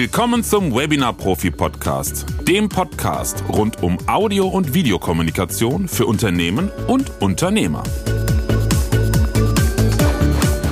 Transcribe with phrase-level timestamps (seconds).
[0.00, 7.20] Willkommen zum Webinar Profi Podcast, dem Podcast rund um Audio- und Videokommunikation für Unternehmen und
[7.20, 7.82] Unternehmer.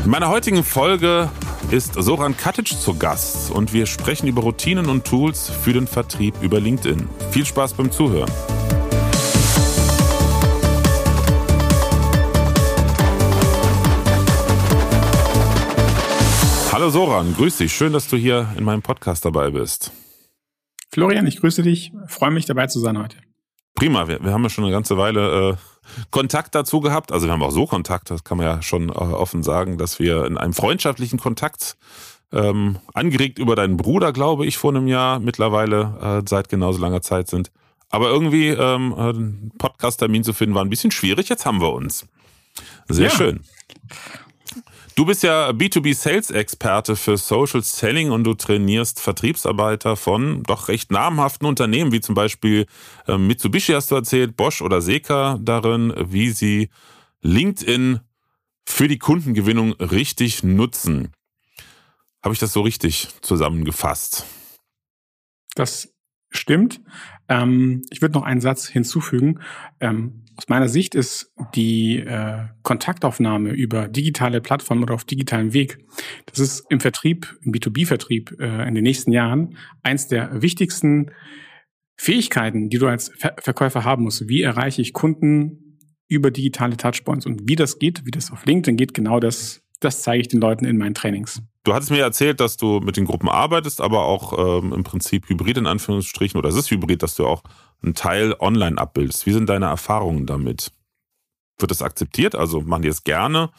[0.05, 1.29] In meiner heutigen Folge
[1.73, 6.37] ist Soran Katic zu Gast und wir sprechen über Routinen und Tools für den Vertrieb
[6.41, 7.09] über LinkedIn.
[7.33, 8.31] Viel Spaß beim Zuhören.
[16.77, 17.73] Hallo Soran, grüß dich.
[17.73, 19.93] Schön, dass du hier in meinem Podcast dabei bist.
[20.93, 21.91] Florian, ich grüße dich.
[22.07, 23.17] Freue mich dabei zu sein heute.
[23.75, 27.13] Prima, wir, wir haben ja schon eine ganze Weile äh, Kontakt dazu gehabt.
[27.13, 29.99] Also wir haben auch so Kontakt, das kann man ja schon äh, offen sagen, dass
[29.99, 31.79] wir in einem freundschaftlichen Kontakt
[32.31, 37.01] ähm, angeregt über deinen Bruder, glaube ich, vor einem Jahr mittlerweile äh, seit genauso langer
[37.01, 37.53] Zeit sind.
[37.89, 41.31] Aber irgendwie ähm, einen Podcast-Termin zu finden war ein bisschen schwierig.
[41.31, 42.07] Jetzt haben wir uns.
[42.87, 43.17] Sehr ja.
[43.17, 43.41] schön.
[44.97, 51.47] Du bist ja B2B-Sales-Experte für Social Selling und du trainierst Vertriebsarbeiter von doch recht namhaften
[51.47, 52.65] Unternehmen, wie zum Beispiel
[53.07, 56.71] ähm, Mitsubishi hast du erzählt, Bosch oder Seka darin, wie sie
[57.21, 58.01] LinkedIn
[58.65, 61.13] für die Kundengewinnung richtig nutzen.
[62.25, 64.25] Habe ich das so richtig zusammengefasst?
[65.55, 65.93] Das
[66.31, 66.81] stimmt.
[67.29, 69.41] Ähm, ich würde noch einen Satz hinzufügen.
[69.79, 75.79] Ähm, aus meiner Sicht ist die äh, Kontaktaufnahme über digitale Plattformen oder auf digitalem Weg,
[76.27, 81.11] das ist im Vertrieb, im B2B-Vertrieb äh, in den nächsten Jahren eins der wichtigsten
[81.97, 84.29] Fähigkeiten, die du als Ver Verkäufer haben musst.
[84.29, 87.25] Wie erreiche ich Kunden über digitale Touchpoints?
[87.25, 90.41] Und wie das geht, wie das auf LinkedIn geht, genau das, das zeige ich den
[90.41, 91.43] Leuten in meinen Trainings.
[91.65, 95.29] Du hattest mir erzählt, dass du mit den Gruppen arbeitest, aber auch ähm, im Prinzip
[95.29, 97.43] hybrid in Anführungsstrichen, oder es ist hybrid, dass du auch
[97.83, 99.27] einen Teil online abbildest.
[99.27, 100.73] Wie sind deine Erfahrungen damit?
[101.59, 102.35] Wird das akzeptiert?
[102.35, 103.51] Also machen die es gerne?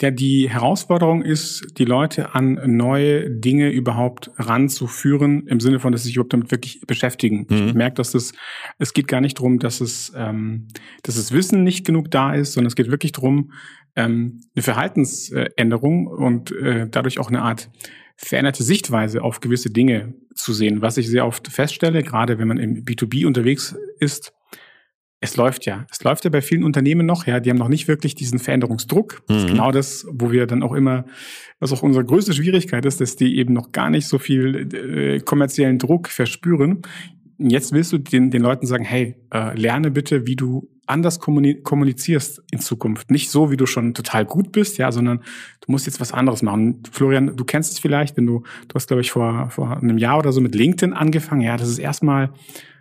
[0.00, 6.02] Ja, die Herausforderung ist, die Leute an neue Dinge überhaupt ranzuführen, im Sinne von, dass
[6.02, 7.46] sie sich überhaupt damit wirklich beschäftigen.
[7.48, 7.68] Mhm.
[7.68, 8.32] Ich merke, dass das,
[8.78, 10.66] es geht gar nicht darum, dass es, ähm,
[11.02, 13.52] dass das Wissen nicht genug da ist, sondern es geht wirklich darum,
[13.94, 17.70] ähm, eine Verhaltensänderung und äh, dadurch auch eine Art
[18.22, 20.82] veränderte Sichtweise auf gewisse Dinge zu sehen.
[20.82, 24.32] Was ich sehr oft feststelle, gerade wenn man im B2B unterwegs ist,
[25.22, 25.86] es läuft ja.
[25.90, 27.40] Es läuft ja bei vielen Unternehmen noch, ja.
[27.40, 29.22] Die haben noch nicht wirklich diesen Veränderungsdruck.
[29.26, 29.48] Das ist mhm.
[29.48, 31.04] genau das, wo wir dann auch immer,
[31.58, 35.20] was auch unsere größte Schwierigkeit ist, dass die eben noch gar nicht so viel äh,
[35.20, 36.82] kommerziellen Druck verspüren.
[37.42, 42.42] Jetzt willst du den, den Leuten sagen, hey, äh, lerne bitte, wie du anders kommunizierst
[42.50, 43.10] in Zukunft.
[43.10, 45.18] Nicht so, wie du schon total gut bist, ja, sondern
[45.60, 46.82] du musst jetzt was anderes machen.
[46.90, 50.18] Florian, du kennst es vielleicht, wenn du, du hast, glaube ich, vor, vor einem Jahr
[50.18, 51.40] oder so mit LinkedIn angefangen.
[51.42, 52.30] Ja, das ist erstmal,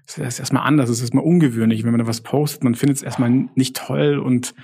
[0.07, 2.97] das ist erstmal anders, das ist erstmal ungewöhnlich, wenn man da was postet, man findet
[2.97, 4.55] es erstmal nicht toll und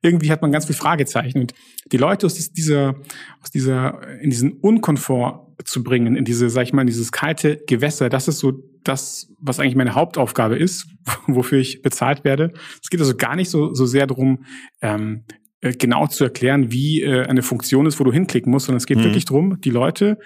[0.00, 1.40] irgendwie hat man ganz viel Fragezeichen.
[1.40, 1.54] Und
[1.90, 2.94] die Leute aus dieser,
[3.42, 7.62] aus dieser, in diesen Unkomfort zu bringen, in diese, sag ich mal, in dieses kalte
[7.66, 8.52] Gewässer, das ist so
[8.84, 10.86] das, was eigentlich meine Hauptaufgabe ist,
[11.26, 12.52] wofür ich bezahlt werde.
[12.82, 14.44] Es geht also gar nicht so, so sehr darum,
[14.80, 15.24] ähm,
[15.60, 18.86] äh, genau zu erklären, wie äh, eine Funktion ist, wo du hinklicken musst, sondern es
[18.86, 19.04] geht mhm.
[19.04, 20.18] wirklich darum, die Leute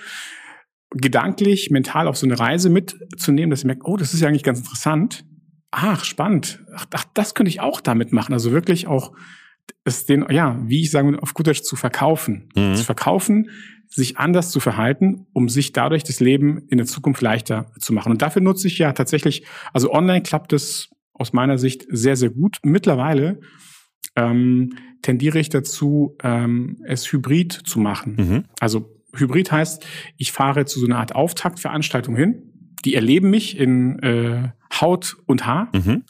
[0.90, 4.44] gedanklich, mental auf so eine Reise mitzunehmen, dass sie merken, oh, das ist ja eigentlich
[4.44, 5.24] ganz interessant.
[5.70, 6.64] Ach, spannend.
[6.74, 8.32] Ach, ach das könnte ich auch damit machen.
[8.32, 9.12] Also wirklich auch
[9.84, 12.48] es den, ja, wie ich sage, auf gut Deutsch zu verkaufen.
[12.54, 12.74] Mhm.
[12.74, 13.50] Zu verkaufen,
[13.88, 18.12] sich anders zu verhalten, um sich dadurch das Leben in der Zukunft leichter zu machen.
[18.12, 22.30] Und dafür nutze ich ja tatsächlich, also online klappt es aus meiner Sicht sehr, sehr
[22.30, 22.58] gut.
[22.62, 23.40] Mittlerweile
[24.16, 28.16] ähm, tendiere ich dazu, ähm, es hybrid zu machen.
[28.16, 28.44] Mhm.
[28.60, 29.86] Also Hybrid heißt,
[30.16, 32.52] ich fahre zu so einer Art Auftaktveranstaltung hin.
[32.84, 36.04] Die erleben mich in äh, Haut und Haar, mhm.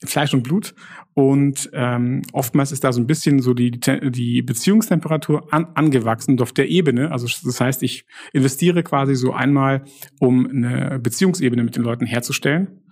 [0.00, 0.74] in Fleisch und Blut.
[1.18, 6.52] Und ähm, oftmals ist da so ein bisschen so die, die Beziehungstemperatur an, angewachsen auf
[6.52, 7.10] der Ebene.
[7.10, 8.04] Also das heißt, ich
[8.34, 9.84] investiere quasi so einmal,
[10.20, 12.82] um eine Beziehungsebene mit den Leuten herzustellen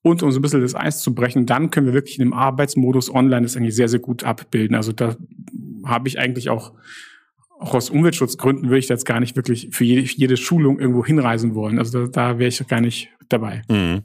[0.00, 1.44] und um so ein bisschen das Eis zu brechen.
[1.44, 4.74] dann können wir wirklich in dem Arbeitsmodus online das eigentlich sehr, sehr gut abbilden.
[4.74, 5.16] Also da
[5.84, 6.72] habe ich eigentlich auch
[7.58, 11.04] auch aus Umweltschutzgründen würde ich jetzt gar nicht wirklich für jede, für jede Schulung irgendwo
[11.04, 11.78] hinreisen wollen.
[11.78, 13.62] Also da, da wäre ich gar nicht dabei.
[13.68, 14.04] Mhm.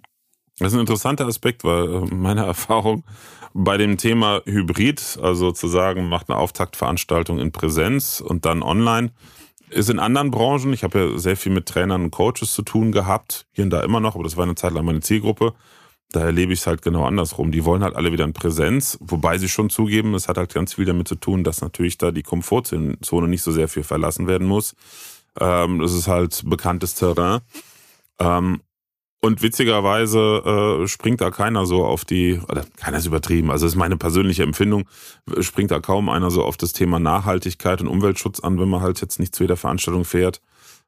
[0.60, 3.04] Das ist ein interessanter Aspekt, weil äh, meine Erfahrung
[3.54, 9.12] bei dem Thema Hybrid, also sozusagen macht eine Auftaktveranstaltung in Präsenz und dann online,
[9.70, 12.92] ist in anderen Branchen, ich habe ja sehr viel mit Trainern und Coaches zu tun
[12.92, 15.54] gehabt, hier und da immer noch, aber das war eine Zeit lang meine Zielgruppe,
[16.12, 17.52] da erlebe ich es halt genau andersrum.
[17.52, 20.74] Die wollen halt alle wieder in Präsenz, wobei sie schon zugeben, es hat halt ganz
[20.74, 24.48] viel damit zu tun, dass natürlich da die Komfortzone nicht so sehr viel verlassen werden
[24.48, 24.76] muss.
[25.40, 27.42] Ähm, das ist halt bekanntes Terrain.
[28.18, 28.62] Ähm,
[29.22, 33.76] und witzigerweise äh, springt da keiner so auf die, oder keiner ist übertrieben, also ist
[33.76, 34.88] meine persönliche Empfindung,
[35.42, 39.02] springt da kaum einer so auf das Thema Nachhaltigkeit und Umweltschutz an, wenn man halt
[39.02, 40.42] jetzt nicht zu jeder Veranstaltung fährt.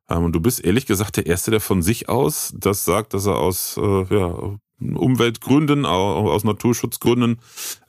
[0.10, 3.26] Ähm, und du bist ehrlich gesagt der Erste, der von sich aus das sagt, dass
[3.26, 7.40] er aus äh, ja, Umweltgründen, aus Naturschutzgründen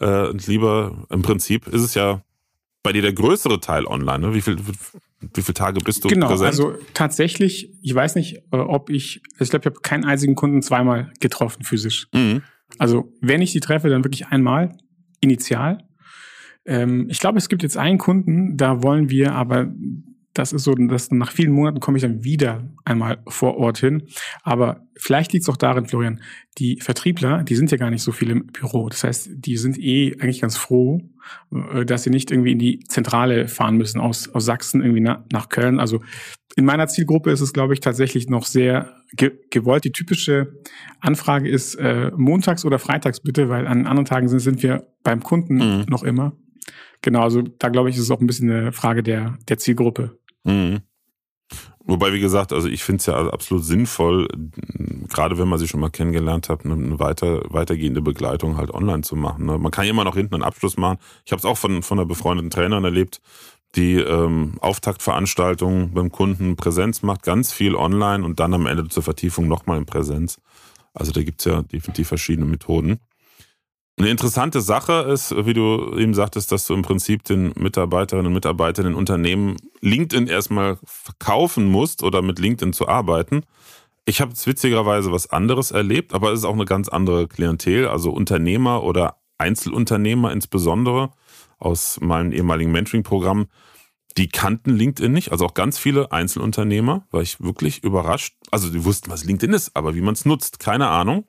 [0.01, 2.23] äh, lieber im Prinzip ist es ja
[2.83, 4.19] bei dir der größere Teil online.
[4.19, 4.35] Ne?
[4.35, 4.59] Wie viel,
[5.35, 6.49] wie viele Tage bist du genau, präsent?
[6.49, 10.35] also tatsächlich, ich weiß nicht, äh, ob ich, also ich glaube, ich habe keinen einzigen
[10.35, 12.09] Kunden zweimal getroffen physisch.
[12.13, 12.43] Mhm.
[12.79, 14.77] Also wenn ich sie treffe, dann wirklich einmal,
[15.21, 15.79] initial.
[16.65, 19.73] Ähm, ich glaube, es gibt jetzt einen Kunden, da wollen wir aber
[20.35, 24.05] das ist so, dass nach vielen Monaten komme ich dann wieder einmal vor Ort hin.
[24.43, 26.21] Aber vielleicht liegt es auch darin, Florian,
[26.59, 28.89] die Vertriebler, die sind ja gar nicht so viel im Büro.
[28.89, 31.03] Das heißt, die sind eh eigentlich ganz froh,
[31.53, 35.21] äh, dass sie nicht irgendwie in die Zentrale fahren müssen aus, aus Sachsen irgendwie nach,
[35.31, 35.81] nach Köln.
[35.81, 36.01] Also
[36.57, 39.85] in meiner Zielgruppe ist es, glaube ich, tatsächlich noch sehr ge gewollt.
[39.85, 40.61] Die typische
[41.01, 45.23] Anfrage ist äh, montags oder freitags bitte, weil an anderen Tagen sind, sind wir beim
[45.23, 45.85] Kunden mhm.
[45.89, 46.37] noch immer.
[47.03, 50.19] Genau, also da glaube ich, ist es auch ein bisschen eine Frage der, der Zielgruppe.
[50.45, 50.83] Mhm.
[51.85, 54.29] Wobei, wie gesagt, also ich finde es ja absolut sinnvoll,
[55.09, 59.17] gerade wenn man sich schon mal kennengelernt hat, eine weiter, weitergehende Begleitung halt online zu
[59.17, 59.47] machen.
[59.47, 59.59] Ne?
[59.59, 60.99] Man kann ja immer noch hinten einen Abschluss machen.
[61.25, 63.21] Ich habe es auch von, von einer befreundeten Trainerin erlebt,
[63.75, 69.03] die ähm, Auftaktveranstaltungen beim Kunden Präsenz macht, ganz viel online und dann am Ende zur
[69.03, 70.41] Vertiefung nochmal in Präsenz.
[70.95, 73.01] Also da gibt's ja definitiv verschiedene Methoden.
[73.99, 78.33] Eine interessante Sache ist, wie du eben sagtest, dass du im Prinzip den Mitarbeiterinnen und
[78.33, 83.43] Mitarbeitern in Unternehmen LinkedIn erstmal verkaufen musst oder mit LinkedIn zu arbeiten.
[84.05, 87.87] Ich habe jetzt witzigerweise was anderes erlebt, aber es ist auch eine ganz andere Klientel,
[87.87, 91.11] also Unternehmer oder Einzelunternehmer insbesondere
[91.59, 93.47] aus meinem ehemaligen Mentoring-Programm,
[94.17, 98.37] die kannten LinkedIn nicht, also auch ganz viele Einzelunternehmer, war ich wirklich überrascht.
[98.51, 101.27] Also die wussten, was LinkedIn ist, aber wie man es nutzt, keine Ahnung.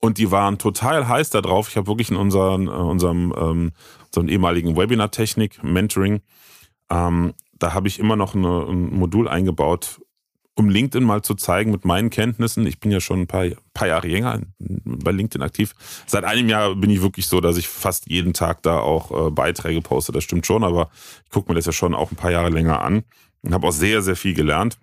[0.00, 1.68] Und die waren total heiß darauf.
[1.68, 3.72] Ich habe wirklich in unseren, äh, unserem, ähm,
[4.06, 6.22] unserem ehemaligen Webinar-Technik, Mentoring,
[6.90, 10.00] ähm, da habe ich immer noch eine, ein Modul eingebaut,
[10.56, 12.66] um LinkedIn mal zu zeigen mit meinen Kenntnissen.
[12.66, 15.74] Ich bin ja schon ein paar, paar Jahre länger bei LinkedIn aktiv.
[16.06, 19.30] Seit einem Jahr bin ich wirklich so, dass ich fast jeden Tag da auch äh,
[19.30, 20.12] Beiträge poste.
[20.12, 20.90] Das stimmt schon, aber
[21.24, 23.04] ich gucke mir das ja schon auch ein paar Jahre länger an
[23.42, 24.78] und habe auch sehr, sehr viel gelernt.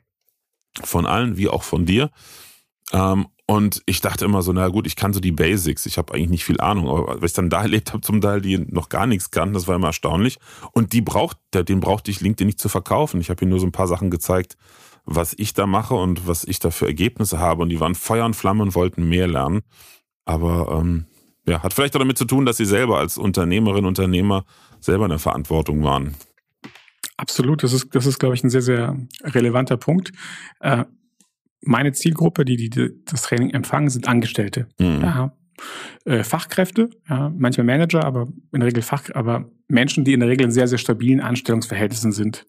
[0.84, 2.12] Von allen, wie auch von dir.
[2.94, 6.14] Ähm, und ich dachte immer so, na gut, ich kann so die Basics, ich habe
[6.14, 8.90] eigentlich nicht viel Ahnung, aber weil ich dann da erlebt habe, zum Teil, die noch
[8.90, 10.38] gar nichts kannten, das war immer erstaunlich.
[10.74, 13.22] Und die braucht, den brauchte ich LinkedIn nicht zu verkaufen.
[13.22, 14.58] Ich habe ihnen nur so ein paar Sachen gezeigt,
[15.06, 17.64] was ich da mache und was ich da für Ergebnisse habe.
[17.64, 19.62] Und die waren Feuer und Flamme und wollten mehr lernen.
[20.26, 21.06] Aber ähm,
[21.48, 24.44] ja, hat vielleicht auch damit zu tun, dass sie selber als Unternehmerin, Unternehmer
[24.82, 26.16] selber in der Verantwortung waren.
[27.16, 30.12] Absolut, das ist, das ist, glaube ich, ein sehr, sehr relevanter Punkt.
[30.60, 30.84] Äh,
[31.62, 34.68] meine Zielgruppe, die, die das Training empfangen, sind Angestellte.
[34.80, 35.02] Mhm.
[35.02, 35.38] Ja,
[36.06, 40.30] äh, Fachkräfte, ja, manchmal Manager, aber in der Regel Fach, aber Menschen, die in der
[40.30, 42.46] Regel in sehr, sehr stabilen Anstellungsverhältnissen sind.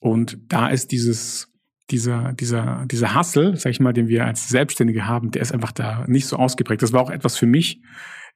[0.00, 1.52] Und da ist dieses,
[1.90, 5.72] dieser, dieser, dieser Hustle, sag ich mal, den wir als Selbstständige haben, der ist einfach
[5.72, 6.82] da nicht so ausgeprägt.
[6.82, 7.82] Das war auch etwas für mich,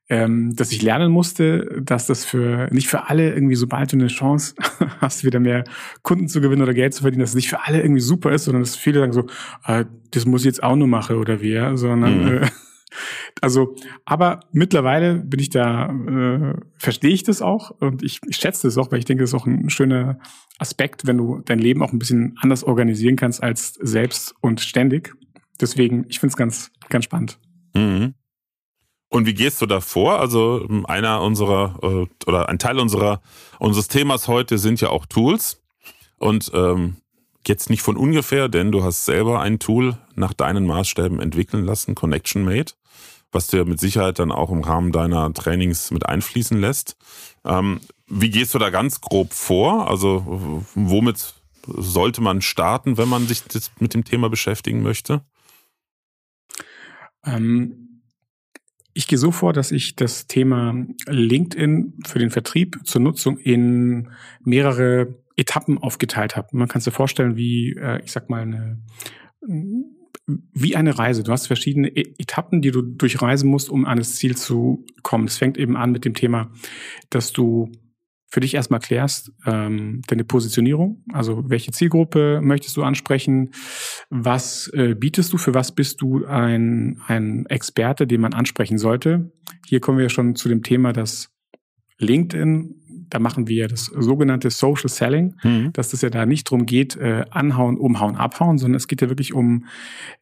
[0.09, 4.09] ähm, dass ich lernen musste, dass das für nicht für alle irgendwie, sobald du eine
[4.09, 4.55] Chance
[5.01, 5.65] hast, wieder mehr
[6.03, 8.45] Kunden zu gewinnen oder Geld zu verdienen, dass es nicht für alle irgendwie super ist,
[8.45, 9.27] sondern dass viele sagen so,
[9.67, 12.43] äh, das muss ich jetzt auch nur machen oder wie, sondern mhm.
[12.43, 12.47] äh,
[13.41, 18.67] also, aber mittlerweile bin ich da, äh, verstehe ich das auch und ich, ich schätze
[18.67, 20.19] das auch, weil ich denke, das ist auch ein schöner
[20.59, 25.15] Aspekt, wenn du dein Leben auch ein bisschen anders organisieren kannst als selbst und ständig.
[25.61, 27.39] Deswegen, ich finde es ganz, ganz spannend.
[27.75, 28.15] Mhm.
[29.09, 30.19] Und wie gehst du da vor?
[30.19, 33.21] Also einer unserer äh, oder ein Teil unserer
[33.59, 35.63] unseres Themas heute sind ja auch Tools.
[36.19, 36.97] Und ähm,
[37.47, 41.95] jetzt nicht von ungefähr, denn du hast selber ein Tool nach deinen Maßstäben entwickeln lassen,
[41.95, 42.73] Connection Made,
[43.33, 46.97] was ja mit Sicherheit dann auch im Rahmen deiner Trainings mit einfließen lässt.
[47.45, 49.89] Ähm, wie gehst du da ganz grob vor?
[49.89, 51.35] Also womit
[51.67, 53.43] sollte man starten, wenn man sich
[53.79, 55.23] mit dem Thema beschäftigen möchte?
[57.25, 57.84] Ähm
[58.95, 60.75] ich gehe so vor, dass ich das Thema
[61.07, 64.11] LinkedIn für den Vertrieb zur Nutzung in
[64.43, 66.49] mehrere Etappen aufgeteilt habe.
[66.53, 68.81] Man kann sich vorstellen, wie, äh, ich sag mal, eine,
[70.53, 71.25] wie eine Reise.
[71.25, 75.27] Du hast verschiedene e-, Etappen, die du durchreisen musst, um an das Ziel zu kommen.
[75.27, 76.53] Es fängt eben an mit dem Thema,
[77.11, 77.73] dass du
[78.35, 83.53] für dich erstmal klärst, ähm, deine Positionierung, also welche Zielgruppe möchtest du ansprechen,
[84.11, 89.31] was äh, bietest du, für was bist du ein, ein Experte, den man ansprechen sollte.
[89.69, 91.31] Hier kommen wir schon zu dem Thema, dass
[91.99, 95.73] LinkedIn, da machen wir das sogenannte Social Selling, mhm.
[95.73, 99.09] dass es ja da nicht drum geht, äh, anhauen, umhauen, abhauen, sondern es geht ja
[99.09, 99.67] wirklich um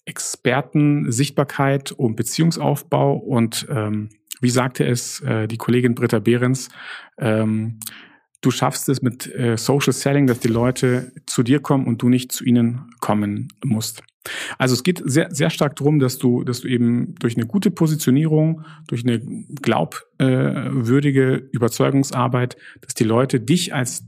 [0.05, 4.11] Experten, Sichtbarkeit, um Beziehungsaufbau und ähm,
[4.43, 6.69] wie sagte es äh, die Kollegin Britta Behrens,
[7.19, 7.79] ähm,
[8.41, 12.09] du schaffst es mit äh, Social Selling, dass die Leute zu dir kommen und du
[12.09, 14.03] nicht zu ihnen kommen musst.
[14.59, 17.71] Also es geht sehr, sehr stark darum, dass du, dass du eben durch eine gute
[17.71, 24.05] Positionierung, durch eine glaubwürdige Überzeugungsarbeit, dass die Leute dich als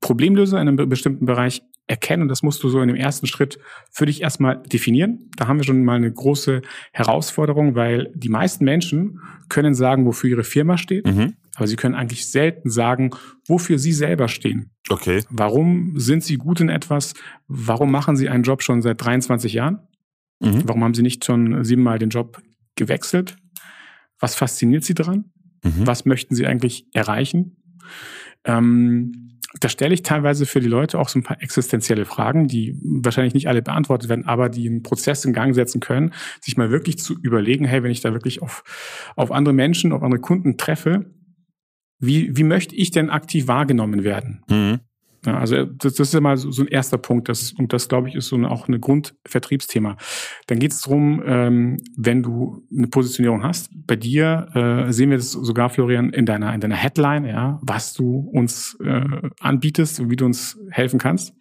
[0.00, 2.28] Problemlöser in einem bestimmten Bereich erkennen.
[2.28, 3.58] Das musst du so in dem ersten Schritt
[3.90, 5.30] für dich erstmal definieren.
[5.36, 6.62] Da haben wir schon mal eine große
[6.92, 11.34] Herausforderung, weil die meisten Menschen können sagen, wofür ihre Firma steht, mhm.
[11.56, 13.10] aber sie können eigentlich selten sagen,
[13.46, 14.70] wofür sie selber stehen.
[14.88, 15.22] Okay.
[15.28, 17.14] Warum sind sie gut in etwas?
[17.48, 19.80] Warum machen sie einen Job schon seit 23 Jahren?
[20.40, 20.62] Mhm.
[20.66, 22.40] Warum haben sie nicht schon siebenmal den Job
[22.76, 23.36] gewechselt?
[24.18, 25.26] Was fasziniert sie daran?
[25.62, 25.86] Mhm.
[25.86, 27.56] Was möchten sie eigentlich erreichen?
[28.44, 32.76] Ähm, da stelle ich teilweise für die Leute auch so ein paar existenzielle Fragen, die
[32.82, 36.70] wahrscheinlich nicht alle beantwortet werden, aber die einen Prozess in Gang setzen können, sich mal
[36.70, 38.64] wirklich zu überlegen, hey, wenn ich da wirklich auf,
[39.16, 41.06] auf andere Menschen, auf andere Kunden treffe,
[42.00, 44.42] wie, wie möchte ich denn aktiv wahrgenommen werden?
[44.48, 44.80] Mhm.
[45.26, 48.08] Ja, also das, das ist immer so, so ein erster Punkt, das, und das, glaube
[48.08, 49.96] ich, ist so eine, auch ein Grundvertriebsthema.
[50.46, 55.16] Dann geht es darum, ähm, wenn du eine Positionierung hast, bei dir äh, sehen wir
[55.16, 59.04] das sogar, Florian, in deiner, in deiner Headline, ja, was du uns äh,
[59.40, 61.34] anbietest und wie du uns helfen kannst.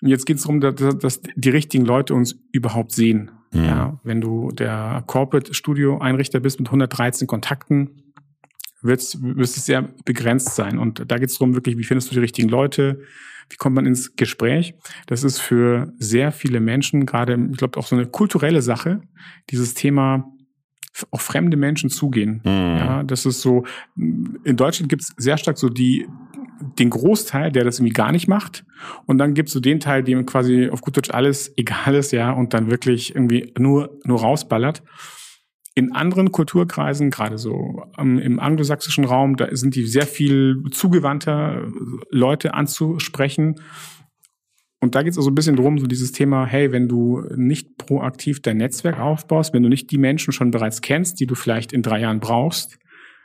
[0.00, 3.30] Und jetzt geht es darum, dass, dass die richtigen Leute uns überhaupt sehen.
[3.52, 3.64] Mhm.
[3.64, 8.07] Ja, wenn du der Corporate Studio Einrichter bist mit 113 Kontakten,
[8.82, 10.78] wird es sehr begrenzt sein.
[10.78, 13.00] Und da geht es darum, wirklich, wie findest du die richtigen Leute,
[13.50, 14.74] wie kommt man ins Gespräch.
[15.06, 19.00] Das ist für sehr viele Menschen gerade, ich glaube, auch so eine kulturelle Sache,
[19.50, 20.30] dieses Thema
[21.10, 22.40] auf fremde Menschen zugehen.
[22.44, 22.76] Mhm.
[22.78, 23.64] Ja, das ist so,
[23.96, 26.06] in Deutschland gibt es sehr stark so die,
[26.78, 28.64] den Großteil, der das irgendwie gar nicht macht.
[29.06, 32.12] Und dann gibt es so den Teil, dem quasi auf gut Deutsch alles egal ist,
[32.12, 34.82] ja, und dann wirklich irgendwie nur, nur rausballert.
[35.74, 41.68] In anderen Kulturkreisen, gerade so ähm, im anglosächsischen Raum, da sind die sehr viel zugewandter,
[42.10, 43.60] Leute anzusprechen.
[44.80, 47.78] Und da geht es also ein bisschen drum, so dieses Thema, hey, wenn du nicht
[47.78, 51.72] proaktiv dein Netzwerk aufbaust, wenn du nicht die Menschen schon bereits kennst, die du vielleicht
[51.72, 52.78] in drei Jahren brauchst,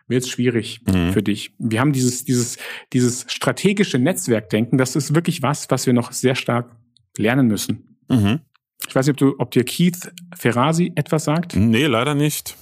[0.08, 1.12] wird es schwierig mhm.
[1.12, 1.54] für dich.
[1.60, 2.58] Wir haben dieses, dieses,
[2.92, 6.76] dieses strategische Netzwerkdenken, das ist wirklich was, was wir noch sehr stark
[7.18, 7.98] lernen müssen.
[8.10, 8.42] Mhm.
[8.88, 11.56] Ich weiß nicht, ob, du, ob dir Keith Ferrasi etwas sagt.
[11.56, 12.56] Nee, leider nicht.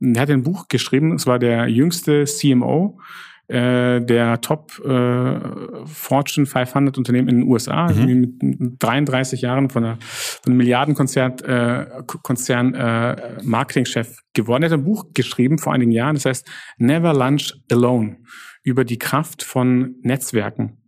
[0.00, 2.98] Er hat ein Buch geschrieben, es war der jüngste CMO
[3.48, 8.38] äh, der Top äh, Fortune 500 Unternehmen in den USA, mhm.
[8.40, 14.64] mit 33 Jahren von, einer, von einem Milliardenkonzern äh, Konzern, äh, Marketingchef geworden.
[14.64, 18.18] Er hat ein Buch geschrieben vor einigen Jahren, das heißt Never Lunch Alone,
[18.64, 20.82] über die Kraft von Netzwerken.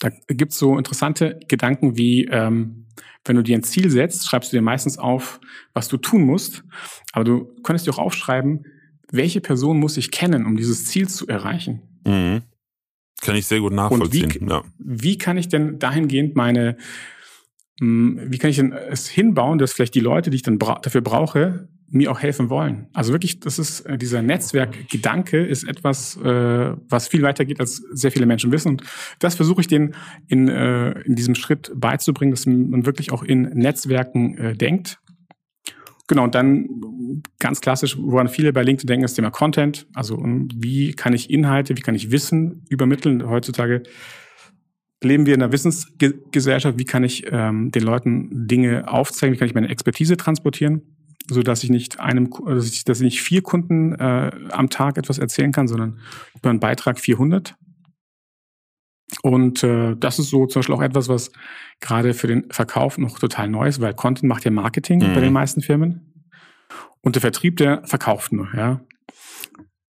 [0.00, 2.81] Da gibt's so interessante Gedanken wie, ähm,
[3.24, 5.40] wenn du dir ein Ziel setzt, schreibst du dir meistens auf,
[5.74, 6.64] was du tun musst.
[7.12, 8.66] Aber du könntest dir auch aufschreiben,
[9.10, 11.82] welche Person muss ich kennen, um dieses Ziel zu erreichen.
[12.04, 12.42] Mhm.
[13.20, 14.24] Kann ich sehr gut nachvollziehen.
[14.24, 14.62] Und wie, ja.
[14.78, 16.76] wie kann ich denn dahingehend meine,
[17.78, 20.80] hm, wie kann ich denn es hinbauen, dass vielleicht die Leute, die ich dann bra
[20.82, 22.88] dafür brauche, mir auch helfen wollen.
[22.94, 27.76] Also wirklich, das ist äh, dieser Netzwerkgedanke ist etwas, äh, was viel weiter geht, als
[27.92, 28.68] sehr viele Menschen wissen.
[28.68, 28.82] Und
[29.18, 29.94] das versuche ich denen
[30.26, 34.98] in, äh, in diesem Schritt beizubringen, dass man wirklich auch in Netzwerken denkt.
[36.08, 39.86] Genau, und dann ganz klassisch, woran viele bei LinkedIn denken, ist das Thema Content.
[39.94, 43.28] Also wie kann ich Inhalte, wie kann ich Wissen übermitteln?
[43.28, 43.82] Heutzutage
[45.02, 46.78] leben wir in einer Wissensgesellschaft.
[46.78, 49.34] Wie kann ich ähm, den Leuten Dinge aufzeigen?
[49.34, 50.91] Wie kann ich meine Expertise transportieren?
[51.28, 54.98] So dass ich nicht einem, dass ich, dass ich nicht vier Kunden äh, am Tag
[54.98, 56.00] etwas erzählen kann, sondern
[56.34, 57.54] über einen Beitrag 400.
[59.20, 61.32] Und äh, das ist so zum Beispiel auch etwas, was
[61.80, 65.14] gerade für den Verkauf noch total neu ist, weil Content macht ja Marketing mhm.
[65.14, 66.12] bei den meisten Firmen.
[67.02, 68.80] Und der Vertrieb, der verkauft nur, ja.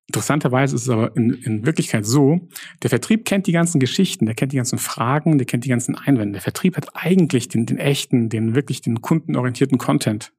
[0.07, 2.49] Interessanterweise ist es aber in, in Wirklichkeit so,
[2.83, 5.95] der Vertrieb kennt die ganzen Geschichten, der kennt die ganzen Fragen, der kennt die ganzen
[5.95, 6.33] Einwände.
[6.33, 10.33] Der Vertrieb hat eigentlich den, den echten, den wirklich den kundenorientierten Content.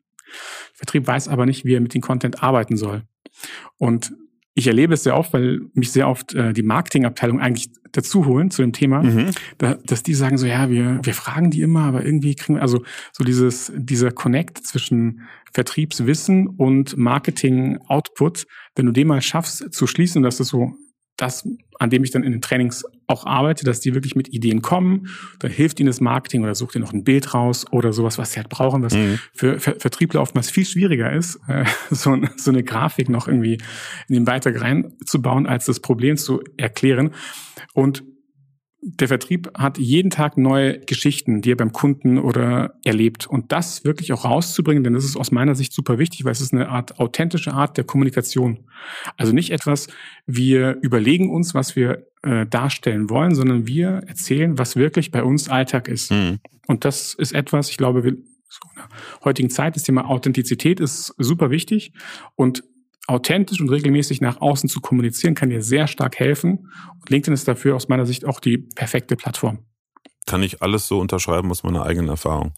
[0.73, 3.03] Vertrieb weiß aber nicht, wie er mit dem Content arbeiten soll.
[3.79, 4.13] Und
[4.55, 8.51] ich erlebe es sehr oft, weil mich sehr oft äh, die Marketingabteilung eigentlich dazu holen
[8.51, 9.31] zu dem Thema, mhm.
[9.59, 12.63] da, dass die sagen so, ja, wir, wir fragen die immer, aber irgendwie kriegen wir,
[12.63, 15.23] also so dieses, dieser Connect zwischen
[15.53, 20.75] Vertriebswissen und Marketing-Output, wenn du den mal schaffst zu schließen, dass das so
[21.17, 24.63] das, an dem ich dann in den Trainings auch arbeite, dass die wirklich mit Ideen
[24.63, 28.19] kommen, dann hilft ihnen das Marketing oder sucht ihr noch ein Bild raus oder sowas,
[28.19, 29.21] was sie halt brauchen, was mhm.
[29.33, 33.59] für Ver Vertriebler oftmals viel schwieriger ist, äh, so, so, eine Grafik noch irgendwie
[34.09, 37.11] in den Beitrag reinzubauen, als das Problem zu erklären.
[37.75, 38.03] Und
[38.87, 43.27] der Vertrieb hat jeden Tag neue Geschichten, die er beim Kunden oder erlebt.
[43.27, 46.43] Und das wirklich auch rauszubringen, denn das ist aus meiner Sicht super wichtig, weil es
[46.43, 48.59] ist eine Art authentische Art der Kommunikation.
[49.17, 49.89] Also nicht etwas,
[50.27, 55.49] wir überlegen uns, was wir äh, darstellen wollen, sondern wir erzählen, was wirklich bei uns
[55.49, 56.11] Alltag ist.
[56.11, 56.41] Mhm.
[56.67, 58.89] Und das ist etwas, ich glaube, wir, so in der
[59.25, 61.93] heutigen Zeit, das Thema Authentizität ist super wichtig.
[62.35, 62.65] Und
[63.07, 66.71] authentisch und regelmäßig nach außen zu kommunizieren, kann dir sehr stark helfen.
[67.01, 69.61] Und LinkedIn ist dafür aus meiner Sicht auch die perfekte Plattform.
[70.27, 72.55] Kann ich alles so unterschreiben aus meiner eigenen Erfahrung.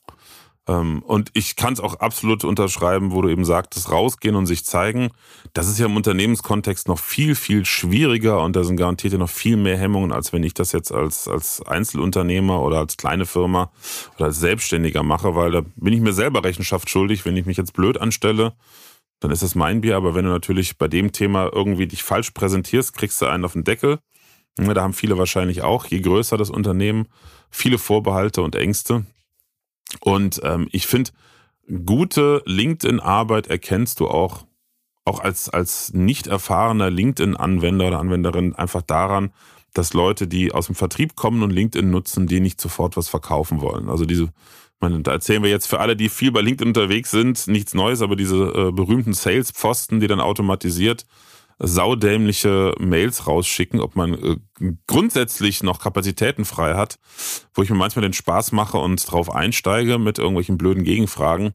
[0.68, 4.64] Ähm, und ich kann es auch absolut unterschreiben, wo du eben sagtest, rausgehen und sich
[4.64, 5.10] zeigen.
[5.52, 9.30] Das ist ja im Unternehmenskontext noch viel, viel schwieriger und da sind garantiert ja noch
[9.30, 13.70] viel mehr Hemmungen, als wenn ich das jetzt als, als Einzelunternehmer oder als kleine Firma
[14.16, 17.56] oder als Selbstständiger mache, weil da bin ich mir selber Rechenschaft schuldig, wenn ich mich
[17.56, 18.54] jetzt blöd anstelle
[19.20, 19.96] dann ist es mein Bier.
[19.96, 23.54] Aber wenn du natürlich bei dem Thema irgendwie dich falsch präsentierst, kriegst du einen auf
[23.54, 23.98] den Deckel.
[24.56, 27.08] Da haben viele wahrscheinlich auch, je größer das Unternehmen,
[27.50, 29.04] viele Vorbehalte und Ängste.
[30.00, 31.10] Und ähm, ich finde,
[31.84, 34.46] gute LinkedIn-Arbeit erkennst du auch,
[35.04, 39.32] auch als, als nicht erfahrener LinkedIn-Anwender oder Anwenderin einfach daran,
[39.74, 43.60] dass Leute, die aus dem Vertrieb kommen und LinkedIn nutzen, die nicht sofort was verkaufen
[43.60, 43.90] wollen.
[43.90, 44.30] Also diese
[44.80, 48.02] meine, da erzählen wir jetzt für alle, die viel bei LinkedIn unterwegs sind, nichts Neues,
[48.02, 51.06] aber diese äh, berühmten Sales-Pfosten, die dann automatisiert
[51.58, 54.36] saudämliche Mails rausschicken, ob man äh,
[54.86, 56.98] grundsätzlich noch Kapazitäten frei hat,
[57.54, 61.52] wo ich mir manchmal den Spaß mache und drauf einsteige mit irgendwelchen blöden Gegenfragen.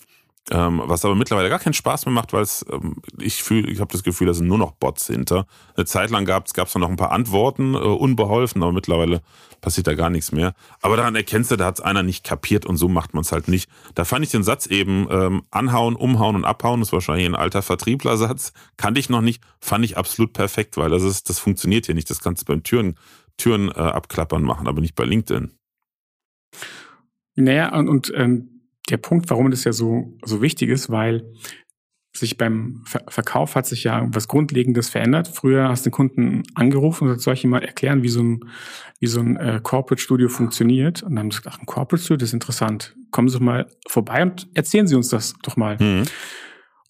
[0.50, 3.80] Ähm, was aber mittlerweile gar keinen Spaß mehr macht, weil es, ähm, ich fühle, ich
[3.80, 5.46] habe das Gefühl, da sind nur noch Bots hinter.
[5.76, 9.22] Eine Zeit lang gab es noch ein paar Antworten, äh, unbeholfen, aber mittlerweile
[9.62, 10.56] passiert da gar nichts mehr.
[10.82, 13.32] Aber daran erkennst du, da hat es einer nicht kapiert und so macht man es
[13.32, 13.70] halt nicht.
[13.94, 17.36] Da fand ich den Satz eben, ähm, anhauen, umhauen und abhauen, das ist wahrscheinlich ein
[17.36, 21.86] alter Vertrieblersatz, kannte ich noch nicht, fand ich absolut perfekt, weil das ist, das funktioniert
[21.86, 22.10] hier nicht.
[22.10, 22.96] Das kannst du beim Türen,
[23.38, 25.52] Türen äh, abklappern machen, aber nicht bei LinkedIn.
[27.36, 28.61] Naja, und, und ähm
[28.92, 31.24] der Punkt, warum das ja so, so wichtig ist, weil
[32.14, 35.30] sich beim Ver Verkauf hat sich ja was Grundlegendes verändert.
[35.30, 38.46] Früher hast du den Kunden angerufen und soll ich ihm mal erklären, wie so ein,
[39.00, 41.04] wie so ein äh, Corporate Studio funktioniert?
[41.04, 42.96] Und dann haben sie gesagt, ein Corporate Studio, das ist interessant.
[43.12, 45.78] Kommen Sie doch mal vorbei und erzählen Sie uns das doch mal.
[45.80, 46.04] Mhm.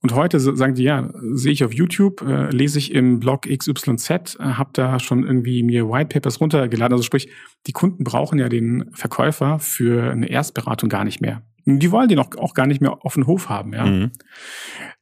[0.03, 4.09] Und heute sagen die, ja, sehe ich auf YouTube, äh, lese ich im Blog XYZ,
[4.09, 6.93] äh, habe da schon irgendwie mir White Papers runtergeladen.
[6.93, 7.29] Also sprich,
[7.67, 11.43] die Kunden brauchen ja den Verkäufer für eine Erstberatung gar nicht mehr.
[11.65, 13.85] Die wollen den auch, auch gar nicht mehr auf den Hof haben, ja.
[13.85, 14.11] Mhm.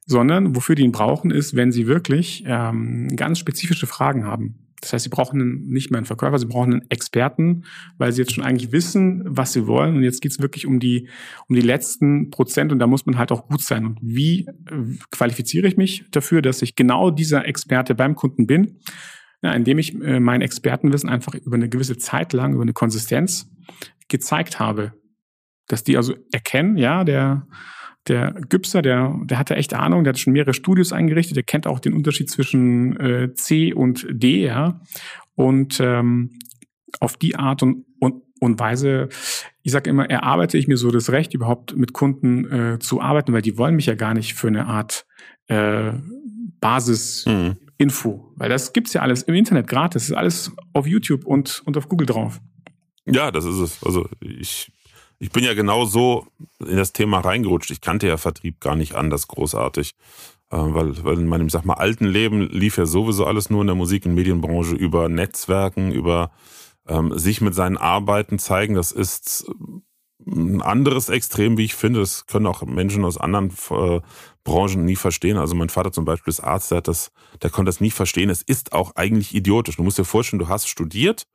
[0.06, 4.70] Sondern wofür die ihn brauchen, ist, wenn sie wirklich ähm, ganz spezifische Fragen haben.
[4.80, 7.64] Das heißt, sie brauchen nicht mehr einen Verkäufer, sie brauchen einen Experten,
[7.98, 9.96] weil sie jetzt schon eigentlich wissen, was sie wollen.
[9.96, 11.08] Und jetzt geht's wirklich um die,
[11.48, 13.84] um die letzten Prozent und da muss man halt auch gut sein.
[13.84, 18.78] Und wie äh, qualifiziere ich mich dafür, dass ich genau dieser Experte beim Kunden bin?
[19.42, 23.50] Ja, indem ich äh, mein Expertenwissen einfach über eine gewisse Zeit lang, über eine Konsistenz
[24.08, 24.92] gezeigt habe
[25.72, 27.46] dass die also erkennen, ja, der,
[28.08, 31.66] der Güpser, der, der hatte echt Ahnung, der hat schon mehrere Studios eingerichtet, der kennt
[31.66, 34.80] auch den Unterschied zwischen äh, C und D, ja.
[35.34, 36.38] Und ähm,
[36.98, 39.08] auf die Art und, und, und Weise,
[39.62, 43.32] ich sage immer, erarbeite ich mir so das Recht, überhaupt mit Kunden äh, zu arbeiten,
[43.32, 45.06] weil die wollen mich ja gar nicht für eine Art
[45.46, 45.92] äh,
[46.60, 48.16] Basis-Info.
[48.16, 48.40] Mhm.
[48.40, 50.02] Weil das gibt's ja alles im Internet gratis.
[50.02, 52.40] Das ist alles auf YouTube und, und auf Google drauf.
[53.06, 53.84] Ja, das ist es.
[53.84, 54.70] Also ich
[55.20, 56.26] ich bin ja genau so
[56.58, 57.70] in das Thema reingerutscht.
[57.70, 59.94] Ich kannte ja Vertrieb gar nicht anders großartig.
[60.50, 63.68] Äh, weil, weil in meinem, sag mal, alten Leben lief ja sowieso alles nur in
[63.68, 66.32] der Musik- und Medienbranche über Netzwerken, über
[66.88, 68.74] ähm, sich mit seinen Arbeiten zeigen.
[68.74, 69.50] Das ist
[70.26, 72.00] ein anderes Extrem, wie ich finde.
[72.00, 74.00] Das können auch Menschen aus anderen äh,
[74.42, 75.36] Branchen nie verstehen.
[75.36, 78.30] Also mein Vater zum Beispiel ist Arzt, der, hat das, der konnte das nie verstehen.
[78.30, 79.76] Es ist auch eigentlich idiotisch.
[79.76, 81.26] Du musst dir vorstellen, du hast studiert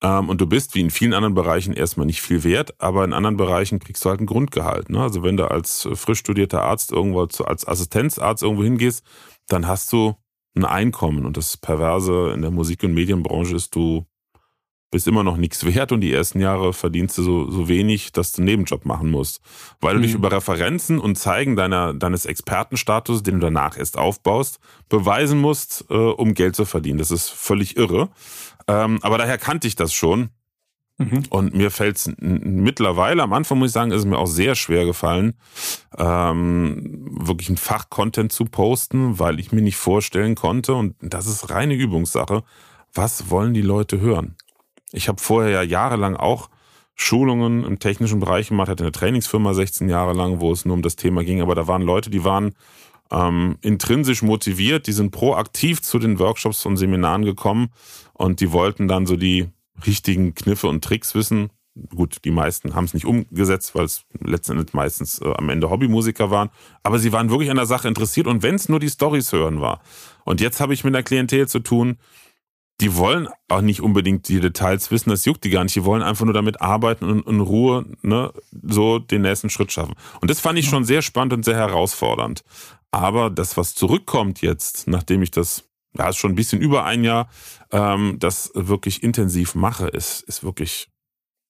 [0.00, 3.36] und du bist wie in vielen anderen Bereichen erstmal nicht viel wert, aber in anderen
[3.36, 4.90] Bereichen kriegst du halt ein Grundgehalt.
[4.90, 5.00] Ne?
[5.00, 9.04] Also wenn du als frisch studierter Arzt irgendwo zu, als Assistenzarzt irgendwo hingehst,
[9.48, 10.14] dann hast du
[10.56, 11.26] ein Einkommen.
[11.26, 14.06] Und das Perverse in der Musik- und Medienbranche ist, du
[14.90, 18.32] bist immer noch nichts wert und die ersten Jahre verdienst du so, so wenig, dass
[18.32, 19.40] du einen Nebenjob machen musst.
[19.80, 20.02] Weil du mhm.
[20.04, 25.86] dich über Referenzen und Zeigen deiner, deines Expertenstatus, den du danach erst aufbaust, beweisen musst,
[25.90, 26.98] äh, um Geld zu verdienen.
[26.98, 28.10] Das ist völlig irre.
[28.68, 30.28] Ähm, aber daher kannte ich das schon.
[30.98, 31.22] Mhm.
[31.30, 34.56] Und mir fällt es mittlerweile, am Anfang muss ich sagen, ist es mir auch sehr
[34.56, 35.34] schwer gefallen,
[35.96, 41.50] ähm, wirklich einen Fachcontent zu posten, weil ich mir nicht vorstellen konnte, und das ist
[41.50, 42.42] reine Übungssache,
[42.92, 44.34] was wollen die Leute hören?
[44.90, 46.50] Ich habe vorher ja jahrelang auch
[46.96, 50.82] Schulungen im technischen Bereich gemacht, hatte eine Trainingsfirma 16 Jahre lang, wo es nur um
[50.82, 52.56] das Thema ging, aber da waren Leute, die waren
[53.12, 57.68] ähm, intrinsisch motiviert, die sind proaktiv zu den Workshops und Seminaren gekommen
[58.18, 59.48] und die wollten dann so die
[59.86, 61.50] richtigen Kniffe und Tricks wissen.
[61.94, 66.30] Gut, die meisten haben es nicht umgesetzt, weil es letztendlich meistens äh, am Ende Hobbymusiker
[66.30, 66.50] waren.
[66.82, 69.60] Aber sie waren wirklich an der Sache interessiert und wenn es nur die Stories hören
[69.60, 69.80] war.
[70.24, 71.96] Und jetzt habe ich mit einer Klientel zu tun,
[72.80, 75.76] die wollen auch nicht unbedingt die Details wissen, das juckt die gar nicht.
[75.76, 79.94] Die wollen einfach nur damit arbeiten und in Ruhe ne, so den nächsten Schritt schaffen.
[80.20, 82.44] Und das fand ich schon sehr spannend und sehr herausfordernd.
[82.90, 87.04] Aber das, was zurückkommt jetzt, nachdem ich das, ja, ist schon ein bisschen über ein
[87.04, 87.28] Jahr,
[87.72, 90.90] ähm, das wirklich intensiv mache, ist, ist wirklich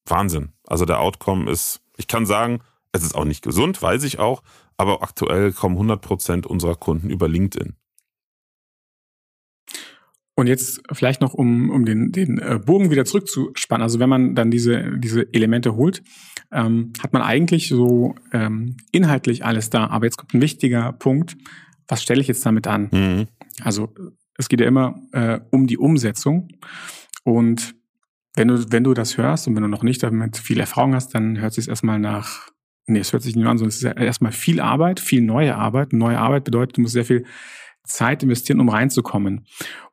[0.07, 0.53] Wahnsinn.
[0.67, 2.61] Also der Outcome ist, ich kann sagen,
[2.93, 4.43] es ist auch nicht gesund, weiß ich auch,
[4.77, 7.75] aber aktuell kommen 100 Prozent unserer Kunden über LinkedIn.
[10.39, 13.83] Und jetzt vielleicht noch, um, um den, den äh, Bogen wieder zurückzuspannen.
[13.83, 16.05] Also wenn man dann diese, diese Elemente holt,
[16.53, 19.89] ähm, hat man eigentlich so ähm, inhaltlich alles da.
[19.89, 21.37] Aber jetzt kommt ein wichtiger Punkt.
[21.89, 22.89] Was stelle ich jetzt damit an?
[22.93, 23.27] Mhm.
[23.65, 23.93] Also
[24.39, 26.49] es geht ja immer äh, um die Umsetzung.
[27.25, 27.75] Und
[28.35, 31.15] wenn du, wenn du das hörst und wenn du noch nicht damit viel Erfahrung hast,
[31.15, 32.49] dann hört sich es erstmal nach,
[32.87, 35.93] nee, es hört sich nicht an, sondern es ist erstmal viel Arbeit, viel neue Arbeit.
[35.93, 37.27] Neue Arbeit bedeutet, du musst sehr viel
[37.85, 39.47] Zeit investieren, um reinzukommen.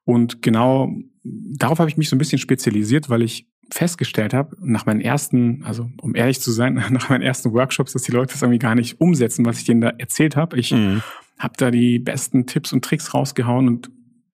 [0.03, 4.85] Und genau darauf habe ich mich so ein bisschen spezialisiert, weil ich festgestellt habe, nach
[4.85, 8.43] meinen ersten, also um ehrlich zu sein, nach meinen ersten Workshops, dass die Leute das
[8.43, 10.57] irgendwie gar nicht umsetzen, was ich denen da erzählt habe.
[10.59, 11.01] Ich mhm.
[11.39, 13.89] habe da die besten Tipps und Tricks rausgehauen und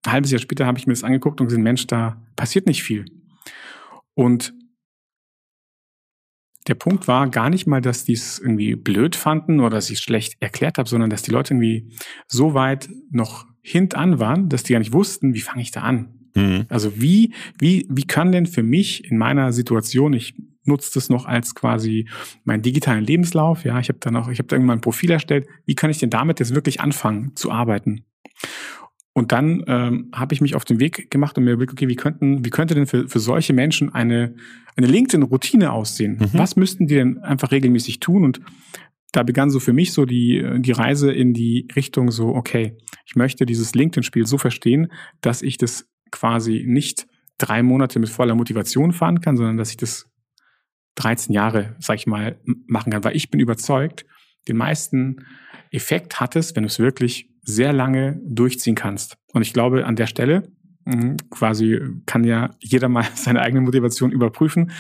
[0.06, 2.84] ein halbes Jahr später habe ich mir das angeguckt und gesehen, Mensch, da passiert nicht
[2.84, 3.06] viel.
[4.14, 4.54] Und
[6.68, 10.00] der Punkt war gar nicht mal, dass die es irgendwie blöd fanden oder dass ich
[10.00, 11.92] es schlecht erklärt habe, sondern dass die Leute irgendwie
[12.28, 16.22] so weit noch hintan waren, dass die gar nicht wussten, wie fange ich da an.
[16.36, 16.66] Mhm.
[16.70, 21.26] Also wie, wie, wie kann denn für mich in meiner Situation, ich nutze das noch
[21.26, 22.08] als quasi
[22.44, 25.48] meinen digitalen Lebenslauf, ja, ich habe da noch, ich habe da irgendwann ein Profil erstellt,
[25.66, 28.06] wie kann ich denn damit jetzt wirklich anfangen zu arbeiten?
[29.14, 31.98] Und dann ähm, habe ich mich auf den Weg gemacht und mir überlegt, okay, wie
[31.98, 34.36] könnten, wie könnte denn für, für solche Menschen eine,
[34.78, 36.18] eine LinkedIn-Routine aussehen?
[36.18, 36.30] Mhm.
[36.34, 38.24] Was müssten die denn einfach regelmäßig tun?
[38.24, 38.40] Und
[39.12, 43.16] da begann so für mich so die, die Reise in die Richtung so, okay, ich
[43.18, 48.94] möchte dieses LinkedIn-Spiel so verstehen, dass ich das quasi nicht drei Monate mit voller Motivation
[48.94, 50.10] fahren kann, sondern dass ich das
[50.96, 54.06] 13 Jahre, sag ich mal, machen kann, weil ich bin überzeugt,
[54.48, 55.26] den meisten
[55.72, 59.18] Effekt hat es, wenn du es wirklich sehr lange durchziehen kannst.
[59.34, 60.52] Und ich glaube, an der Stelle,
[60.86, 64.72] hm, quasi kann ja jeder mal seine eigene Motivation überprüfen.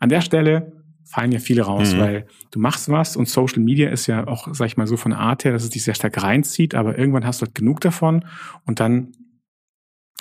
[0.00, 0.72] An der Stelle
[1.04, 1.98] fallen ja viele raus, mhm.
[1.98, 5.12] weil du machst was und Social Media ist ja auch, sag ich mal, so von
[5.12, 7.80] der Art her, dass es dich sehr stark reinzieht, aber irgendwann hast du halt genug
[7.80, 8.24] davon
[8.64, 9.12] und dann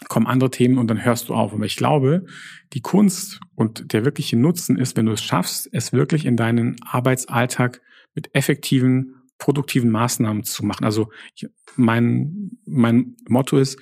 [0.10, 1.54] kommen andere Themen und dann hörst du auf.
[1.54, 2.26] Aber ich glaube,
[2.74, 6.76] die Kunst und der wirkliche Nutzen ist, wenn du es schaffst, es wirklich in deinen
[6.86, 7.82] Arbeitsalltag
[8.14, 10.86] mit effektiven, produktiven Maßnahmen zu machen.
[10.86, 11.10] Also
[11.76, 13.80] mein, mein Motto ist,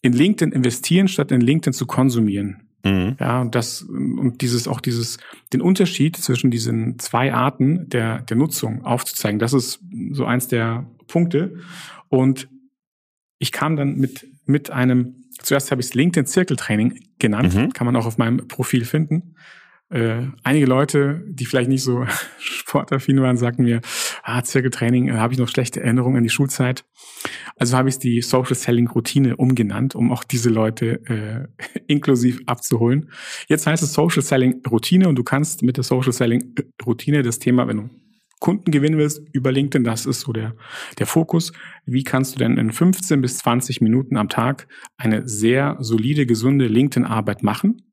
[0.00, 2.68] in LinkedIn investieren, statt in LinkedIn zu konsumieren.
[2.84, 3.16] Mhm.
[3.20, 5.18] Ja, und das, und dieses, auch dieses,
[5.52, 10.86] den Unterschied zwischen diesen zwei Arten der, der Nutzung aufzuzeigen, das ist so eins der
[11.06, 11.60] Punkte.
[12.08, 12.48] Und
[13.38, 17.72] ich kam dann mit, mit einem, zuerst habe ich es LinkedIn Zirkeltraining genannt, mhm.
[17.72, 19.36] kann man auch auf meinem Profil finden
[19.92, 22.06] äh, einige Leute, die vielleicht nicht so
[22.38, 23.80] sportaffin waren, sagten mir,
[24.22, 26.84] ah, Zirkeltraining, äh, habe ich noch schlechte Erinnerungen an die Schulzeit.
[27.56, 33.10] Also habe ich die Social Selling Routine umgenannt, um auch diese Leute äh, inklusiv abzuholen.
[33.48, 37.38] Jetzt heißt es Social Selling Routine und du kannst mit der Social Selling Routine das
[37.38, 37.90] Thema, wenn du
[38.40, 40.56] Kunden gewinnen willst über LinkedIn, das ist so der,
[40.98, 41.52] der Fokus.
[41.86, 46.66] Wie kannst du denn in 15 bis 20 Minuten am Tag eine sehr solide, gesunde
[46.66, 47.91] LinkedIn-Arbeit machen?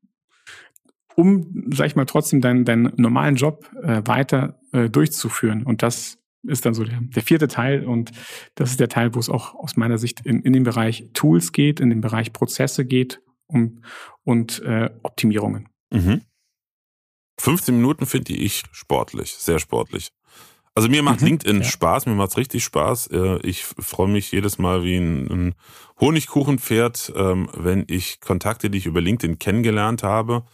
[1.20, 5.62] Um, sag ich mal, trotzdem deinen, deinen normalen Job äh, weiter äh, durchzuführen.
[5.62, 7.84] Und das ist dann so der, der vierte Teil.
[7.84, 8.12] Und
[8.54, 11.52] das ist der Teil, wo es auch aus meiner Sicht in, in den Bereich Tools
[11.52, 13.82] geht, in den Bereich Prozesse geht um,
[14.24, 15.68] und äh, Optimierungen.
[15.92, 16.22] Mhm.
[17.38, 20.10] 15 Minuten finde ich sportlich, sehr sportlich.
[20.74, 21.64] Also mir macht mhm, LinkedIn ja.
[21.64, 23.08] Spaß, mir macht's richtig Spaß.
[23.08, 25.54] Äh, ich freue mich jedes Mal wie ein, ein
[26.00, 30.44] Honigkuchenpferd, ähm, wenn ich Kontakte, die ich über LinkedIn kennengelernt habe,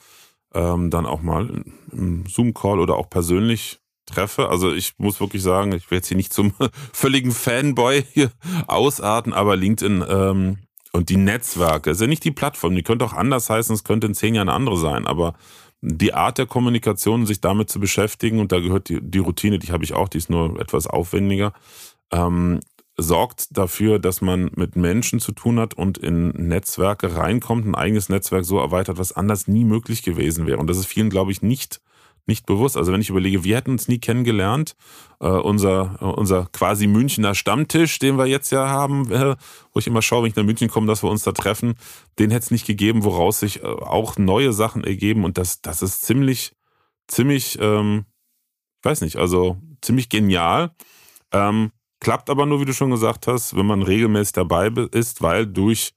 [0.54, 4.48] ähm, dann auch mal im Zoom-Call oder auch persönlich treffe.
[4.48, 6.52] Also ich muss wirklich sagen, ich werde jetzt hier nicht zum
[6.92, 8.30] völligen Fanboy hier
[8.66, 10.58] ausarten, aber LinkedIn ähm,
[10.92, 14.06] und die Netzwerke, ist ja nicht die Plattform, die könnte auch anders heißen, es könnte
[14.06, 15.34] in zehn Jahren eine andere sein, aber
[15.82, 19.72] die Art der Kommunikation, sich damit zu beschäftigen, und da gehört die, die Routine, die
[19.72, 21.52] habe ich auch, die ist nur etwas aufwendiger,
[22.10, 22.60] ähm,
[22.96, 28.08] sorgt dafür, dass man mit Menschen zu tun hat und in Netzwerke reinkommt, ein eigenes
[28.08, 30.58] Netzwerk so erweitert, was anders nie möglich gewesen wäre.
[30.58, 31.80] Und das ist vielen, glaube ich, nicht
[32.26, 32.76] nicht bewusst.
[32.76, 34.74] Also wenn ich überlege, wir hätten uns nie kennengelernt,
[35.20, 39.36] äh, unser, unser quasi Münchner Stammtisch, den wir jetzt ja haben, äh,
[39.72, 41.74] wo ich immer schaue, wenn ich nach München komme, dass wir uns da treffen,
[42.18, 45.24] den hätte es nicht gegeben, woraus sich äh, auch neue Sachen ergeben.
[45.24, 46.52] Und das, das ist ziemlich,
[47.06, 48.06] ziemlich, ähm,
[48.80, 50.72] ich weiß nicht, also ziemlich genial.
[51.32, 51.70] Ähm,
[52.06, 55.92] klappt aber nur, wie du schon gesagt hast, wenn man regelmäßig dabei ist, weil durch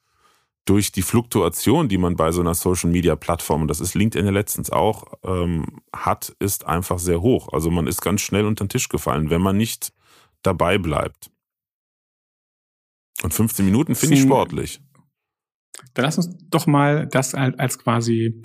[0.65, 4.25] durch die Fluktuation, die man bei so einer Social Media Plattform, und das ist LinkedIn
[4.25, 7.53] ja letztens auch, ähm, hat, ist einfach sehr hoch.
[7.53, 9.93] Also man ist ganz schnell unter den Tisch gefallen, wenn man nicht
[10.41, 11.29] dabei bleibt.
[13.21, 14.81] Und 15 Minuten finde ich sportlich.
[15.93, 18.41] Dann lass uns doch mal das als quasi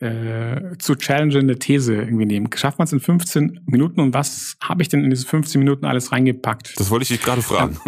[0.00, 2.48] äh, zu challengende These irgendwie nehmen.
[2.54, 5.84] Schafft man es in 15 Minuten und was habe ich denn in diese 15 Minuten
[5.84, 6.78] alles reingepackt?
[6.78, 7.78] Das wollte ich dich gerade fragen.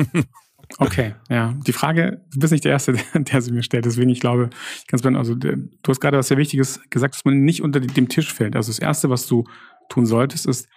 [0.79, 1.55] Okay, ja.
[1.67, 4.51] Die Frage, du bist nicht der Erste, der, der sie mir stellt, deswegen ich glaube,
[4.79, 7.81] ich kann es also du hast gerade was sehr Wichtiges gesagt, dass man nicht unter
[7.81, 8.57] dem Tisch fällt.
[8.57, 9.45] Also das Erste, was du
[9.89, 10.69] tun solltest, ist,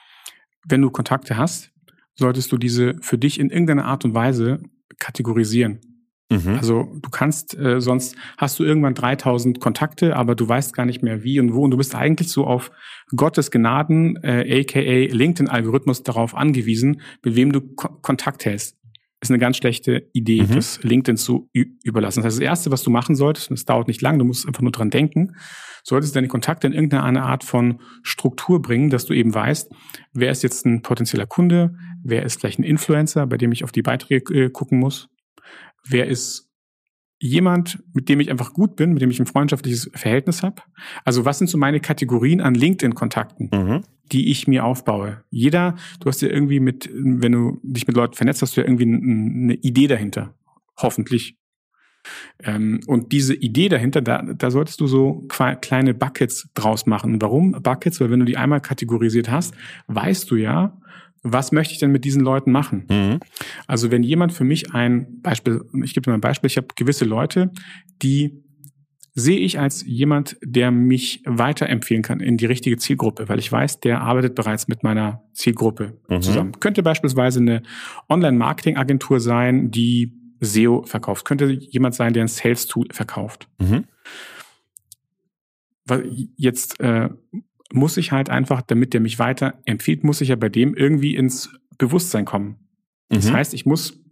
[0.67, 1.71] wenn du Kontakte hast,
[2.15, 4.59] solltest du diese für dich in irgendeiner Art und Weise
[4.99, 5.79] kategorisieren.
[6.29, 6.55] Mhm.
[6.57, 11.03] Also du kannst, äh, sonst hast du irgendwann 3000 Kontakte, aber du weißt gar nicht
[11.03, 12.71] mehr wie und wo und du bist eigentlich so auf
[13.15, 18.77] Gottes Gnaden, äh, aka LinkedIn-Algorithmus darauf angewiesen, mit wem du Ko Kontakt hältst
[19.21, 20.55] ist eine ganz schlechte Idee, mhm.
[20.55, 22.19] das LinkedIn zu überlassen.
[22.19, 24.45] Das heißt, das Erste, was du machen solltest, und es dauert nicht lang, du musst
[24.47, 25.35] einfach nur dran denken,
[25.83, 29.71] solltest deine Kontakte in irgendeine Art von Struktur bringen, dass du eben weißt,
[30.13, 33.71] wer ist jetzt ein potenzieller Kunde, wer ist vielleicht ein Influencer, bei dem ich auf
[33.71, 35.09] die Beiträge äh, gucken muss,
[35.87, 36.49] wer ist
[37.19, 40.61] jemand, mit dem ich einfach gut bin, mit dem ich ein freundschaftliches Verhältnis habe.
[41.05, 43.81] Also was sind so meine Kategorien an LinkedIn-Kontakten, mhm.
[44.11, 45.23] die ich mir aufbaue?
[45.29, 48.67] Jeder, du hast ja irgendwie mit, wenn du dich mit Leuten vernetzt, hast du ja
[48.67, 50.35] irgendwie eine Idee dahinter.
[50.77, 51.37] Hoffentlich.
[52.43, 57.21] Ähm, und diese Idee dahinter, da, da solltest du so kleine Buckets draus machen.
[57.21, 57.99] Warum Buckets?
[57.99, 59.55] Weil wenn du die einmal kategorisiert hast,
[59.87, 60.77] weißt du ja,
[61.25, 62.85] was möchte ich denn mit diesen Leuten machen?
[62.89, 63.19] Mhm.
[63.65, 66.67] Also wenn jemand für mich ein Beispiel, ich gebe dir mal ein Beispiel, ich habe
[66.75, 67.51] gewisse Leute,
[68.03, 68.43] die
[69.15, 73.79] sehe ich als jemand, der mich weiterempfehlen kann in die richtige Zielgruppe, weil ich weiß,
[73.79, 76.21] der arbeitet bereits mit meiner Zielgruppe mhm.
[76.21, 76.59] zusammen.
[76.59, 77.63] Könnte beispielsweise eine
[78.07, 81.25] Online-Marketing-Agentur sein, die SEO verkauft.
[81.25, 83.47] Könnte jemand sein, der ein Sales-Tool verkauft.
[83.57, 83.85] Mhm.
[86.35, 87.09] Jetzt äh,
[87.71, 91.15] muss ich halt einfach, damit der mich weiter empfiehlt, muss ich ja bei dem irgendwie
[91.15, 92.57] ins Bewusstsein kommen.
[93.09, 93.33] Das mhm.
[93.33, 94.05] heißt, ich muss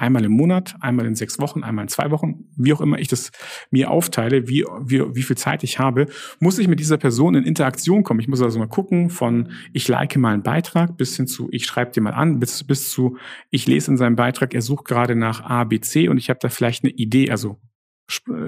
[0.00, 3.08] einmal im Monat, einmal in sechs Wochen, einmal in zwei Wochen, wie auch immer ich
[3.08, 3.30] das
[3.70, 6.06] mir aufteile, wie, wie, wie viel Zeit ich habe,
[6.38, 8.20] muss ich mit dieser Person in Interaktion kommen.
[8.20, 11.66] Ich muss also mal gucken von ich like mal einen Beitrag bis hin zu ich
[11.66, 13.18] schreibe dir mal an, bis, bis zu
[13.50, 16.40] ich lese in seinem Beitrag, er sucht gerade nach A, B, C und ich habe
[16.40, 17.60] da vielleicht eine Idee, also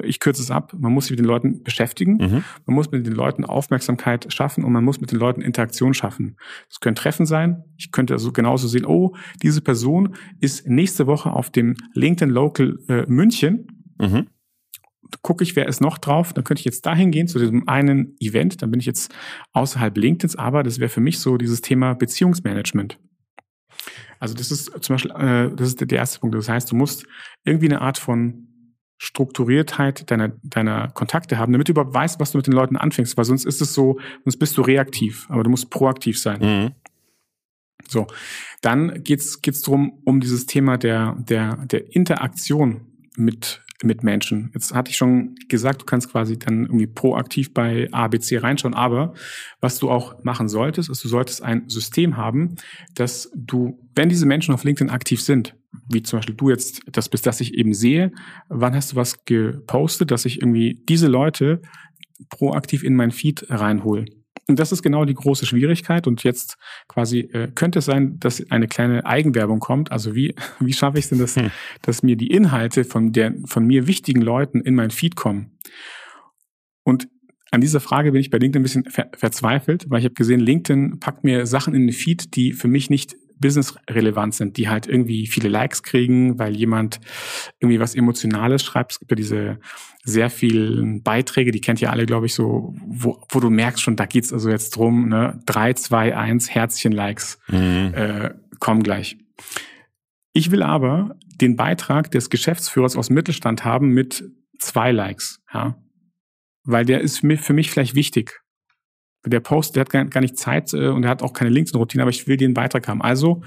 [0.03, 2.45] ich kürze es ab, man muss sich mit den Leuten beschäftigen, mhm.
[2.67, 6.37] man muss mit den Leuten Aufmerksamkeit schaffen und man muss mit den Leuten Interaktion schaffen.
[6.71, 7.65] Es können Treffen sein.
[7.77, 12.79] Ich könnte also genauso sehen, oh, diese Person ist nächste Woche auf dem LinkedIn Local
[12.89, 13.67] äh, München.
[13.99, 14.29] Mhm.
[15.21, 18.17] Gucke ich, wer ist noch drauf, dann könnte ich jetzt dahin gehen zu diesem einen
[18.19, 19.15] Event, dann bin ich jetzt
[19.53, 22.99] außerhalb LinkedIns, aber das wäre für mich so dieses Thema Beziehungsmanagement.
[24.19, 26.37] Also das ist zum Beispiel, äh, das ist der erste Punkt.
[26.37, 27.05] Das heißt, du musst
[27.45, 28.52] irgendwie eine Art von
[29.05, 33.17] Strukturiertheit deiner, deiner Kontakte haben, damit du überhaupt weißt, was du mit den Leuten anfängst,
[33.17, 36.41] weil sonst ist es so, sonst bist du reaktiv, aber du musst proaktiv sein.
[36.41, 36.71] Mhm.
[37.89, 38.07] So,
[38.61, 42.83] dann geht's geht's drum um dieses Thema der der der Interaktion
[43.17, 44.51] mit mit Menschen.
[44.55, 49.15] Jetzt hatte ich schon gesagt, du kannst quasi dann irgendwie proaktiv bei ABC reinschauen, aber
[49.61, 52.57] was du auch machen solltest, ist, du solltest ein System haben,
[52.95, 55.57] dass du, wenn diese Menschen auf LinkedIn aktiv sind,
[55.89, 58.13] wie zum Beispiel du jetzt das bist, dass ich eben sehe,
[58.49, 61.61] wann hast du was gepostet, dass ich irgendwie diese Leute
[62.29, 64.05] proaktiv in mein Feed reinhole.
[64.53, 66.07] Und das ist genau die große Schwierigkeit.
[66.07, 69.91] Und jetzt quasi äh, könnte es sein, dass eine kleine Eigenwerbung kommt.
[69.91, 71.51] Also wie, wie schaffe ich es denn, dass, hm.
[71.81, 75.59] dass mir die Inhalte von, der, von mir wichtigen Leuten in mein Feed kommen?
[76.85, 77.09] Und
[77.51, 80.41] an dieser Frage bin ich bei LinkedIn ein bisschen ver verzweifelt, weil ich habe gesehen,
[80.41, 84.87] LinkedIn packt mir Sachen in den Feed, die für mich nicht business-relevant sind, die halt
[84.87, 87.01] irgendwie viele Likes kriegen, weil jemand
[87.61, 88.93] irgendwie was Emotionales schreibt.
[88.93, 89.59] Es gibt ja diese
[90.05, 93.97] sehr vielen Beiträge, die kennt ihr alle, glaube ich, so, wo, wo du merkst schon,
[93.97, 97.93] da geht's also jetzt drum, ne, drei, zwei, eins, Herzchen, Likes, mhm.
[97.95, 99.19] äh, kommen gleich.
[100.33, 104.25] Ich will aber den Beitrag des Geschäftsführers aus Mittelstand haben mit
[104.59, 105.77] zwei Likes, ja.
[106.65, 108.41] Weil der ist für mich vielleicht wichtig
[109.25, 112.03] der Post, der hat gar, gar nicht Zeit äh, und er hat auch keine LinkedIn-Routine,
[112.03, 113.03] aber ich will den Beitrag haben.
[113.03, 113.43] Also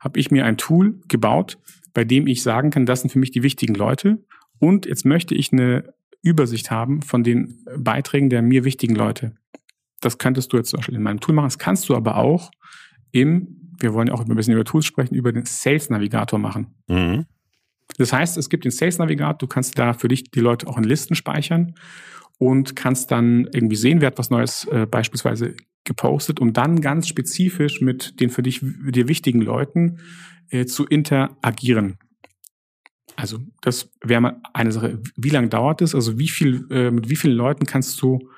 [0.00, 1.58] habe ich mir ein Tool gebaut,
[1.92, 4.18] bei dem ich sagen kann, das sind für mich die wichtigen Leute
[4.58, 9.34] und jetzt möchte ich eine Übersicht haben von den Beiträgen der mir wichtigen Leute.
[10.00, 11.46] Das könntest du jetzt zum Beispiel in meinem Tool machen.
[11.46, 12.50] Das kannst du aber auch
[13.12, 16.74] im, wir wollen ja auch ein bisschen über Tools sprechen, über den Sales Navigator machen.
[16.88, 17.26] Mhm.
[17.98, 20.78] Das heißt, es gibt den Sales Navigator, du kannst da für dich die Leute auch
[20.78, 21.74] in Listen speichern
[22.38, 27.08] und kannst dann irgendwie sehen, wer hat was Neues äh, beispielsweise gepostet, um dann ganz
[27.08, 29.98] spezifisch mit den für dich dir wichtigen Leuten
[30.50, 31.98] äh, zu interagieren.
[33.16, 35.02] Also das wäre mal eine Sache.
[35.16, 35.94] Wie lange dauert es?
[35.94, 38.30] Also wie viel, äh, mit wie vielen Leuten kannst du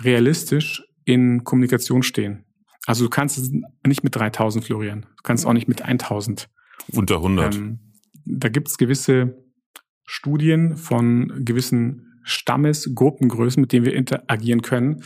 [0.00, 2.44] realistisch in Kommunikation stehen?
[2.86, 3.52] Also du kannst es
[3.86, 5.06] nicht mit 3000 florieren.
[5.16, 6.48] Du kannst auch nicht mit 1000.
[6.92, 7.54] Unter 100.
[7.54, 7.80] Ähm,
[8.26, 9.42] da gibt es gewisse
[10.04, 15.02] Studien von gewissen Stammesgruppengrößen, mit denen wir interagieren können.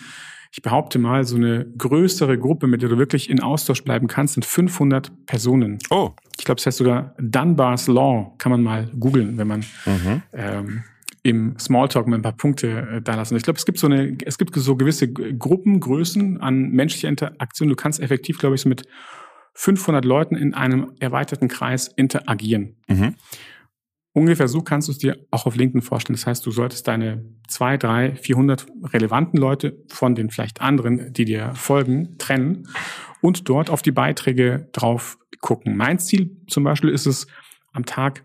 [0.53, 4.35] Ich behaupte mal, so eine größere Gruppe, mit der du wirklich in Austausch bleiben kannst,
[4.35, 5.79] sind 500 Personen.
[5.91, 6.11] Oh.
[6.39, 10.23] Ich glaube, es heißt sogar Dunbar's Law, kann man mal googeln, wenn man mhm.
[10.33, 10.83] ähm,
[11.23, 13.37] im Smalltalk mal ein paar Punkte äh, da lassen.
[13.37, 17.69] Ich glaube, es gibt so eine, es gibt so gewisse Gruppengrößen an menschlicher Interaktion.
[17.69, 18.85] Du kannst effektiv, glaube ich, so mit
[19.61, 22.77] 500 Leuten in einem erweiterten Kreis interagieren.
[22.89, 23.17] Mhm.
[24.15, 26.17] Ungefähr so kannst du es dir auch auf LinkedIn vorstellen.
[26.17, 31.27] Das heißt, du solltest deine zwei, drei, 400 relevanten Leute von den vielleicht anderen, die
[31.27, 32.69] dir folgen, trennen
[33.21, 35.77] und dort auf die Beiträge drauf gucken.
[35.77, 37.27] Mein Ziel zum Beispiel ist es,
[37.73, 38.25] am Tag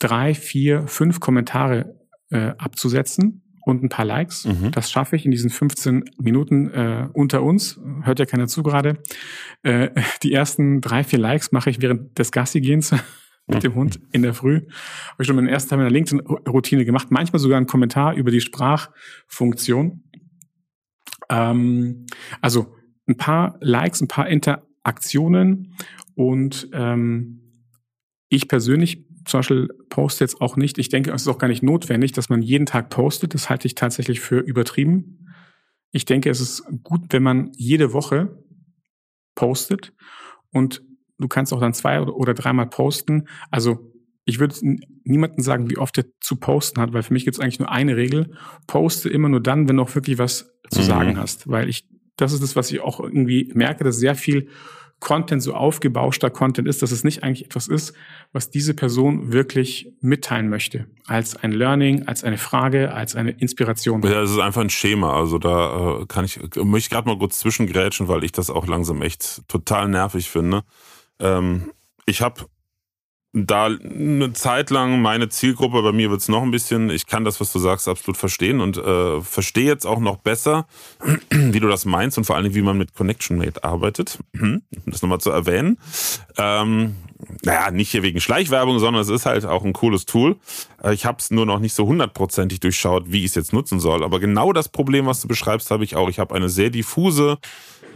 [0.00, 4.44] drei, vier, fünf Kommentare äh, abzusetzen und ein paar Likes.
[4.44, 4.70] Mhm.
[4.70, 7.80] Das schaffe ich in diesen 15 Minuten äh, unter uns.
[8.02, 8.98] Hört ja keiner zu gerade.
[9.62, 9.90] Äh,
[10.22, 12.94] die ersten drei, vier Likes mache ich während des Gassi-Gehens
[13.46, 14.62] mit dem Hund in der Früh.
[15.12, 17.10] Habe ich schon meinen ersten Teil meiner LinkedIn-Routine gemacht.
[17.10, 20.04] Manchmal sogar einen Kommentar über die Sprachfunktion.
[21.30, 22.06] Ähm,
[22.40, 22.74] also
[23.06, 25.74] ein paar Likes, ein paar Interaktionen
[26.14, 27.40] und ähm,
[28.28, 30.78] ich persönlich zum Beispiel poste jetzt auch nicht.
[30.78, 33.34] Ich denke, es ist auch gar nicht notwendig, dass man jeden Tag postet.
[33.34, 35.28] Das halte ich tatsächlich für übertrieben.
[35.92, 38.38] Ich denke, es ist gut, wenn man jede Woche
[39.34, 39.92] postet
[40.50, 40.82] und
[41.18, 43.28] du kannst auch dann zwei oder, oder dreimal posten.
[43.50, 43.92] Also
[44.24, 44.54] ich würde
[45.04, 47.70] niemandem sagen, wie oft er zu posten hat, weil für mich gibt es eigentlich nur
[47.70, 48.32] eine Regel.
[48.66, 50.86] Poste immer nur dann, wenn du auch wirklich was zu mhm.
[50.86, 51.48] sagen hast.
[51.48, 54.48] Weil ich, das ist das, was ich auch irgendwie merke, dass sehr viel
[55.04, 57.94] Content so aufgebauschter Content ist, dass es nicht eigentlich etwas ist,
[58.32, 60.86] was diese Person wirklich mitteilen möchte.
[61.06, 64.02] Als ein Learning, als eine Frage, als eine Inspiration.
[64.02, 65.14] Ja, es ist einfach ein Schema.
[65.14, 68.66] Also da äh, kann ich, möchte ich gerade mal kurz zwischengrätschen, weil ich das auch
[68.66, 70.62] langsam echt total nervig finde.
[71.20, 71.70] Ähm,
[72.06, 72.46] ich habe
[73.36, 77.40] da eine Zeit lang meine Zielgruppe, bei mir wird's noch ein bisschen, ich kann das,
[77.40, 80.66] was du sagst, absolut verstehen und äh, verstehe jetzt auch noch besser,
[81.30, 84.18] wie du das meinst und vor allen Dingen, wie man mit Connection Mate arbeitet.
[84.40, 85.78] um das nochmal zu erwähnen.
[86.38, 86.94] Ähm,
[87.42, 90.36] naja, nicht hier wegen Schleichwerbung, sondern es ist halt auch ein cooles Tool.
[90.82, 93.80] Äh, ich habe es nur noch nicht so hundertprozentig durchschaut, wie ich es jetzt nutzen
[93.80, 94.04] soll.
[94.04, 96.08] Aber genau das Problem, was du beschreibst, habe ich auch.
[96.08, 97.38] Ich habe eine sehr diffuse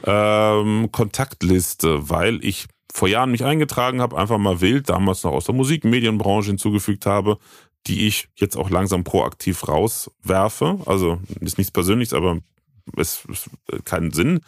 [0.05, 5.45] ähm, Kontaktliste, weil ich vor Jahren mich eingetragen habe, einfach mal wild, damals noch aus
[5.45, 7.39] der Musikmedienbranche hinzugefügt habe,
[7.87, 10.79] die ich jetzt auch langsam proaktiv rauswerfe.
[10.87, 12.39] Also ist nichts Persönliches, aber
[12.97, 13.51] es ist
[13.85, 14.41] keinen Sinn.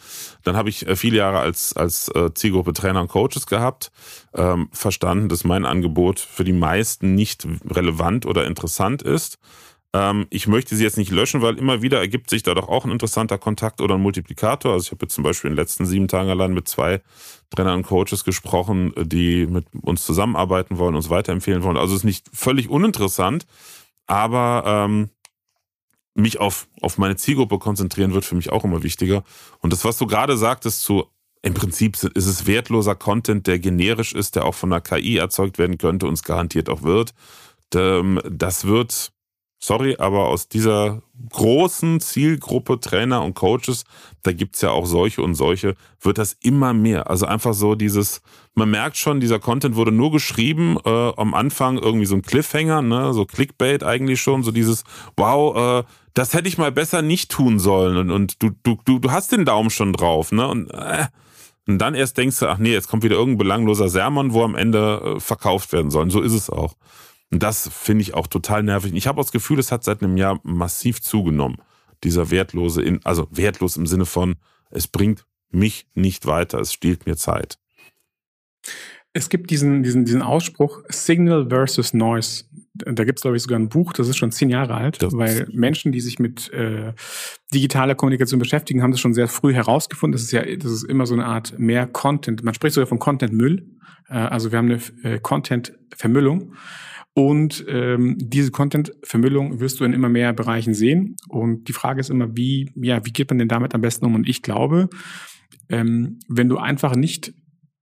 [0.43, 3.91] Dann habe ich äh, viele Jahre als, als äh, Zielgruppe Trainer und Coaches gehabt,
[4.33, 9.37] ähm, verstanden, dass mein Angebot für die meisten nicht relevant oder interessant ist
[9.93, 12.85] ähm, ich möchte sie jetzt nicht löschen, weil immer wieder ergibt sich da doch auch
[12.85, 14.73] ein interessanter Kontakt oder ein Multiplikator.
[14.73, 17.01] Also ich habe jetzt zum Beispiel in den letzten sieben Tagen allein mit zwei
[17.49, 21.77] Trainern und Coaches gesprochen, die mit uns zusammenarbeiten wollen, uns weiterempfehlen wollen.
[21.77, 23.45] Also es ist nicht völlig uninteressant,
[24.07, 25.09] aber ähm,
[26.13, 29.23] mich auf, auf meine Zielgruppe konzentrieren wird für mich auch immer wichtiger.
[29.59, 31.05] Und das, was du gerade sagtest zu
[31.43, 35.57] im Prinzip ist es wertloser Content, der generisch ist, der auch von der KI erzeugt
[35.57, 37.15] werden könnte und es garantiert auch wird.
[37.73, 39.11] Ähm, das wird
[39.61, 43.85] sorry, aber aus dieser großen Zielgruppe Trainer und Coaches,
[44.23, 47.09] da gibt's ja auch solche und solche, wird das immer mehr.
[47.09, 48.21] Also einfach so dieses,
[48.55, 52.81] man merkt schon, dieser Content wurde nur geschrieben, äh, am Anfang irgendwie so ein Cliffhanger,
[52.81, 54.83] ne, so Clickbait eigentlich schon, so dieses,
[55.15, 55.83] wow, äh,
[56.15, 59.31] das hätte ich mal besser nicht tun sollen und, und du, du, du, du hast
[59.31, 61.05] den Daumen schon drauf, ne, und, äh,
[61.67, 64.55] und dann erst denkst du, ach nee, jetzt kommt wieder irgendein belangloser Sermon, wo am
[64.55, 66.03] Ende äh, verkauft werden soll.
[66.03, 66.75] Und so ist es auch.
[67.31, 68.93] Und das finde ich auch total nervig.
[68.93, 71.57] Ich habe das Gefühl, es hat seit einem Jahr massiv zugenommen.
[72.03, 74.35] Dieser wertlose, in, also wertlos im Sinne von,
[74.69, 77.57] es bringt mich nicht weiter, es stiehlt mir Zeit.
[79.13, 82.45] Es gibt diesen, diesen, diesen Ausspruch Signal versus Noise.
[82.73, 85.13] Da gibt es, glaube ich, sogar ein Buch, das ist schon zehn Jahre alt, das
[85.13, 86.93] weil Menschen, die sich mit äh,
[87.53, 90.13] digitaler Kommunikation beschäftigen, haben das schon sehr früh herausgefunden.
[90.13, 92.43] Das ist ja, das ist immer so eine Art mehr Content.
[92.43, 93.65] Man spricht sogar von Content-Müll.
[94.07, 96.55] Äh, also wir haben eine äh, Content-Vermüllung.
[97.13, 101.17] Und ähm, diese Content-Vermüllung wirst du in immer mehr Bereichen sehen.
[101.27, 104.15] Und die Frage ist immer, wie, ja, wie geht man denn damit am besten um?
[104.15, 104.89] Und ich glaube,
[105.69, 107.33] ähm, wenn du einfach nicht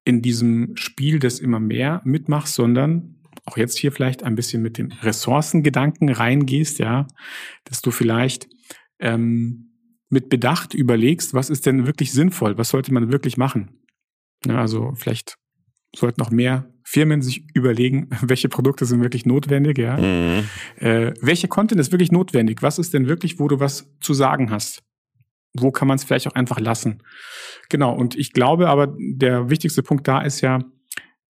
[0.03, 4.77] in diesem Spiel des immer mehr mitmachst, sondern auch jetzt hier vielleicht ein bisschen mit
[4.77, 7.07] dem Ressourcengedanken reingehst, ja,
[7.65, 8.47] dass du vielleicht
[8.99, 9.69] ähm,
[10.09, 13.85] mit Bedacht überlegst, was ist denn wirklich sinnvoll, was sollte man wirklich machen.
[14.45, 15.37] Ja, also vielleicht
[15.95, 19.95] sollten noch mehr Firmen sich überlegen, welche Produkte sind wirklich notwendig, ja.
[19.97, 20.49] Mhm.
[20.77, 22.63] Äh, welcher Content ist wirklich notwendig?
[22.63, 24.81] Was ist denn wirklich, wo du was zu sagen hast?
[25.53, 27.03] Wo kann man es vielleicht auch einfach lassen?
[27.69, 30.63] Genau, und ich glaube aber, der wichtigste Punkt da ist ja,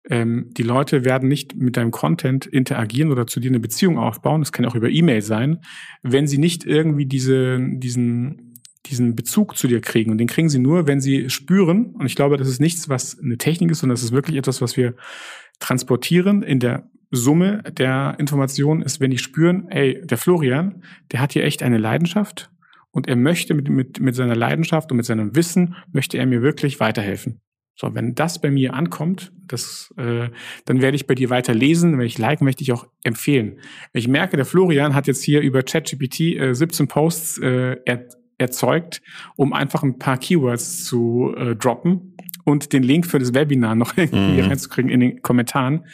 [0.10, 4.39] ähm, die Leute werden nicht mit deinem Content interagieren oder zu dir eine Beziehung aufbauen,
[4.39, 5.60] das kann auch über E-Mail sein,
[6.03, 8.53] wenn sie nicht irgendwie diese, diesen,
[8.86, 10.10] diesen Bezug zu dir kriegen.
[10.10, 13.20] Und den kriegen sie nur, wenn sie spüren, und ich glaube, das ist nichts, was
[13.20, 14.95] eine Technik ist, sondern das ist wirklich etwas, was wir
[15.60, 21.34] transportieren in der Summe der Informationen, ist, wenn die spüren, ey, der Florian, der hat
[21.34, 22.51] hier echt eine Leidenschaft
[22.91, 26.41] und er möchte mit, mit, mit seiner Leidenschaft und mit seinem Wissen, möchte er mir
[26.41, 27.41] wirklich weiterhelfen.
[27.76, 30.30] So, wenn das bei mir ankommt, das, äh,
[30.66, 33.60] dann werde ich bei dir weiter lesen, wenn ich liken, möchte ich auch empfehlen.
[33.93, 38.05] Wenn ich merke, der Florian hat jetzt hier über ChatGPT äh, 17 Posts äh, er,
[38.38, 39.01] erzeugt,
[39.38, 42.16] um einfach ein paar Keywords zu äh, droppen
[42.50, 44.50] und den Link für das Webinar noch irgendwie mhm.
[44.50, 45.86] reinzukriegen in den Kommentaren,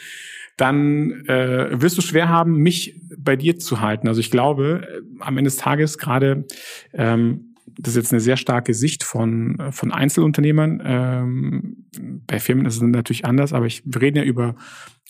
[0.56, 4.08] dann äh, wirst du schwer haben, mich bei dir zu halten.
[4.08, 6.46] Also ich glaube, äh, am Ende des Tages gerade
[6.94, 10.82] ähm, das ist jetzt eine sehr starke Sicht von, von Einzelunternehmern.
[10.84, 11.86] Ähm,
[12.26, 14.54] bei Firmen ist es natürlich anders, aber ich, wir reden ja über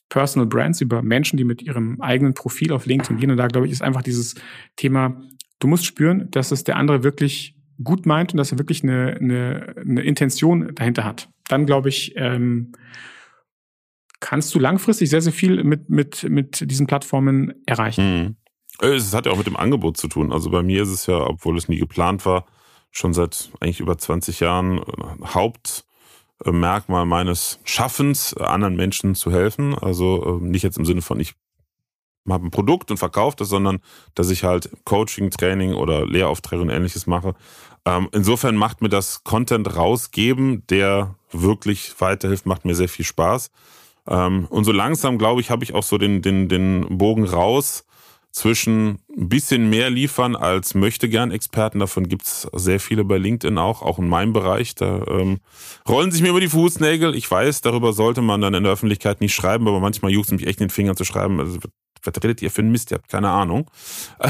[0.08, 3.30] Personal Brands, über Menschen, die mit ihrem eigenen Profil auf LinkedIn gehen.
[3.30, 4.34] Und da, glaube ich, ist einfach dieses
[4.76, 5.20] Thema,
[5.58, 9.16] du musst spüren, dass es der andere wirklich gut meint und dass er wirklich eine,
[9.20, 11.28] eine, eine Intention dahinter hat.
[11.48, 12.72] Dann, glaube ich, ähm,
[14.20, 18.22] kannst du langfristig sehr, sehr viel mit, mit, mit diesen Plattformen erreichen.
[18.22, 18.36] Mhm.
[18.80, 20.32] Es hat ja auch mit dem Angebot zu tun.
[20.32, 22.44] Also bei mir ist es ja, obwohl es nie geplant war,
[22.90, 24.82] schon seit eigentlich über 20 Jahren äh,
[25.24, 29.74] Hauptmerkmal meines Schaffens, anderen Menschen zu helfen.
[29.74, 31.34] Also äh, nicht jetzt im Sinne von, ich
[32.28, 33.78] habe ein Produkt und verkaufe das, sondern
[34.14, 37.34] dass ich halt Coaching, Training oder Lehraufträge und ähnliches mache.
[37.86, 43.50] Ähm, insofern macht mir das Content rausgeben, der wirklich weiterhilft, macht mir sehr viel Spaß.
[44.08, 47.84] Ähm, und so langsam, glaube ich, habe ich auch so den, den, den Bogen raus
[48.32, 51.78] zwischen ein bisschen mehr liefern als möchte gern Experten.
[51.78, 54.74] Davon gibt's sehr viele bei LinkedIn auch, auch in meinem Bereich.
[54.74, 55.38] Da ähm,
[55.88, 57.14] rollen sich mir über die Fußnägel.
[57.14, 60.32] Ich weiß, darüber sollte man dann in der Öffentlichkeit nicht schreiben, aber manchmal juckt es
[60.32, 61.40] mich echt in den Fingern zu schreiben.
[61.40, 61.60] Also
[62.02, 62.90] was redet ihr für ein Mist?
[62.90, 63.70] Ihr habt keine Ahnung.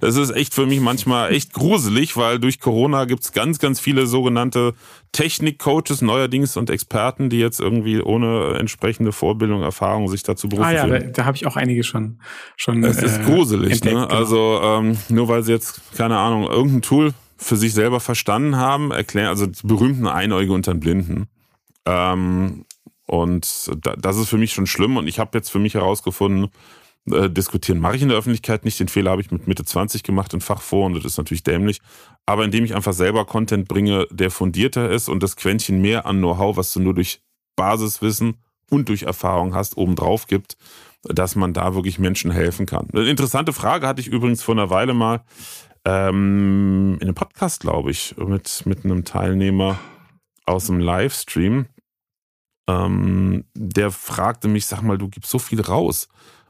[0.00, 4.06] Das ist echt für mich manchmal echt gruselig, weil durch Corona gibt's ganz, ganz viele
[4.06, 4.74] sogenannte
[5.12, 10.66] Technik-Coaches neuerdings und Experten, die jetzt irgendwie ohne entsprechende Vorbildung, Erfahrung sich dazu berufen.
[10.66, 12.20] Ah ja, da, da habe ich auch einige schon.
[12.56, 14.06] schon es ist äh, gruselig, entdeckt, ne?
[14.06, 14.14] Genau.
[14.14, 18.90] Also ähm, nur weil sie jetzt, keine Ahnung, irgendein Tool für sich selber verstanden haben,
[18.90, 21.28] erklären, also die berühmten Einäuge unter den Blinden.
[21.84, 22.64] Ähm,
[23.06, 26.50] und das ist für mich schon schlimm und ich habe jetzt für mich herausgefunden,
[27.10, 28.80] äh, diskutieren mache ich in der Öffentlichkeit nicht.
[28.80, 31.44] Den Fehler habe ich mit Mitte 20 gemacht in Fach vor und das ist natürlich
[31.44, 31.80] dämlich.
[32.26, 36.18] Aber indem ich einfach selber Content bringe, der fundierter ist und das Quäntchen mehr an
[36.18, 37.20] Know-how, was du nur durch
[37.54, 38.38] Basiswissen
[38.70, 40.56] und durch Erfahrung hast, obendrauf gibt,
[41.04, 42.88] dass man da wirklich Menschen helfen kann.
[42.92, 45.22] Eine interessante Frage hatte ich übrigens vor einer Weile mal
[45.84, 49.78] ähm, in einem Podcast, glaube ich, mit, mit einem Teilnehmer
[50.44, 51.66] aus dem Livestream.
[52.68, 56.08] Ähm, der fragte mich, sag mal, du gibst so viel raus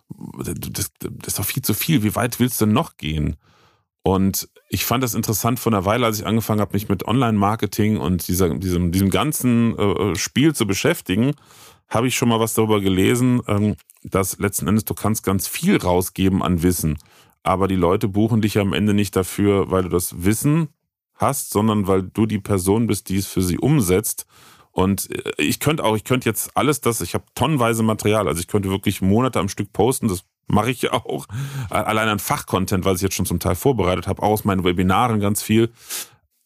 [0.08, 2.02] das, das ist doch viel zu viel.
[2.02, 3.36] Wie weit willst du noch gehen?
[4.02, 7.96] Und ich fand das interessant von einer Weile, als ich angefangen habe, mich mit Online-Marketing
[7.96, 11.32] und dieser, diesem, diesem ganzen äh, Spiel zu beschäftigen,
[11.88, 15.76] habe ich schon mal was darüber gelesen, ähm, dass letzten Endes du kannst ganz viel
[15.76, 16.98] rausgeben an Wissen.
[17.42, 20.68] Aber die Leute buchen dich am Ende nicht dafür, weil du das Wissen
[21.14, 24.26] hast, sondern weil du die Person bist, die es für sie umsetzt
[24.76, 28.40] und äh, ich könnte auch, ich könnte jetzt alles das, ich habe tonnenweise Material, also
[28.40, 31.26] ich könnte wirklich Monate am Stück posten, das mache ich ja auch.
[31.70, 35.18] Allein an Fachcontent, weil ich jetzt schon zum Teil vorbereitet habe, auch aus meinen Webinaren
[35.18, 35.72] ganz viel.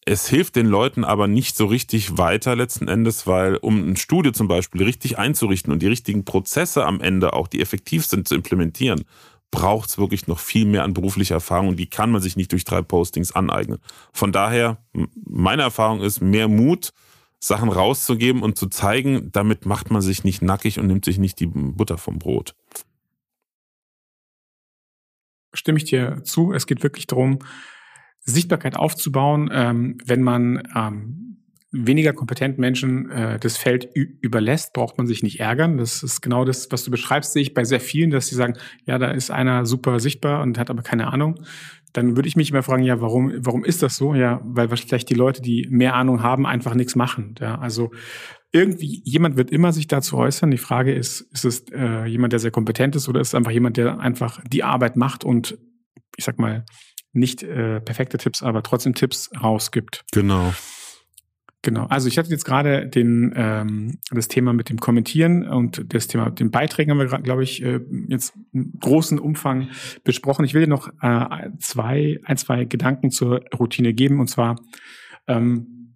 [0.06, 4.30] Es hilft den Leuten aber nicht so richtig weiter letzten Endes, weil um ein Studio
[4.30, 8.36] zum Beispiel richtig einzurichten und die richtigen Prozesse am Ende auch, die effektiv sind, zu
[8.36, 9.02] implementieren,
[9.50, 12.52] braucht es wirklich noch viel mehr an beruflicher Erfahrung und die kann man sich nicht
[12.52, 13.80] durch drei Postings aneignen.
[14.12, 14.78] Von daher,
[15.24, 16.92] meine Erfahrung ist mehr Mut,
[17.40, 21.40] Sachen rauszugeben und zu zeigen, damit macht man sich nicht nackig und nimmt sich nicht
[21.40, 22.54] die Butter vom Brot.
[25.52, 26.52] Stimme ich dir zu.
[26.52, 27.38] Es geht wirklich darum,
[28.20, 31.39] Sichtbarkeit aufzubauen, ähm, wenn man ähm,
[31.72, 35.78] weniger kompetenten Menschen äh, das Feld überlässt, braucht man sich nicht ärgern.
[35.78, 38.54] Das ist genau das, was du beschreibst, sehe ich bei sehr vielen, dass sie sagen,
[38.86, 41.44] ja, da ist einer super sichtbar und hat aber keine Ahnung.
[41.92, 44.14] Dann würde ich mich immer fragen, ja, warum, warum ist das so?
[44.14, 47.34] Ja, weil vielleicht die Leute, die mehr Ahnung haben, einfach nichts machen.
[47.40, 47.90] Ja, also
[48.52, 50.50] irgendwie, jemand wird immer sich dazu äußern.
[50.50, 53.52] Die Frage ist, ist es äh, jemand, der sehr kompetent ist oder ist es einfach
[53.52, 55.56] jemand, der einfach die Arbeit macht und
[56.16, 56.64] ich sag mal,
[57.12, 60.04] nicht äh, perfekte Tipps, aber trotzdem Tipps rausgibt.
[60.12, 60.52] Genau.
[61.62, 66.06] Genau, also ich hatte jetzt gerade den ähm, das Thema mit dem Kommentieren und das
[66.06, 69.68] Thema mit den Beiträgen haben wir gerade, glaube ich, äh, jetzt im großen Umfang
[70.02, 70.46] besprochen.
[70.46, 74.20] Ich will dir noch äh, zwei, ein, zwei Gedanken zur Routine geben.
[74.20, 74.56] Und zwar
[75.26, 75.94] ähm,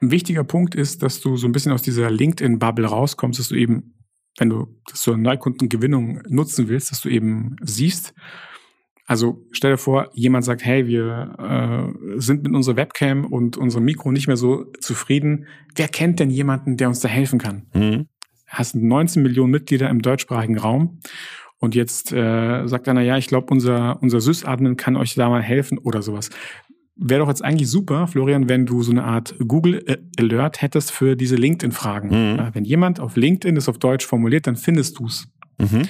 [0.00, 3.56] ein wichtiger Punkt ist, dass du so ein bisschen aus dieser LinkedIn-Bubble rauskommst, dass du
[3.56, 3.94] eben,
[4.38, 8.14] wenn du zur Neukundengewinnung nutzen willst, dass du eben siehst,
[9.10, 13.84] also stell dir vor, jemand sagt, hey, wir äh, sind mit unserer Webcam und unserem
[13.84, 15.46] Mikro nicht mehr so zufrieden.
[15.74, 17.66] Wer kennt denn jemanden, der uns da helfen kann?
[17.74, 18.06] Mhm.
[18.46, 21.00] Hast 19 Millionen Mitglieder im deutschsprachigen Raum
[21.58, 25.42] und jetzt äh, sagt einer, ja, ich glaube, unser, unser Sys-Admin kann euch da mal
[25.42, 26.30] helfen oder sowas.
[26.94, 29.84] Wäre doch jetzt eigentlich super, Florian, wenn du so eine Art Google
[30.20, 32.10] Alert hättest für diese LinkedIn-Fragen.
[32.10, 32.50] Mhm.
[32.52, 35.26] Wenn jemand auf LinkedIn das auf Deutsch formuliert, dann findest du es.
[35.58, 35.88] Mhm.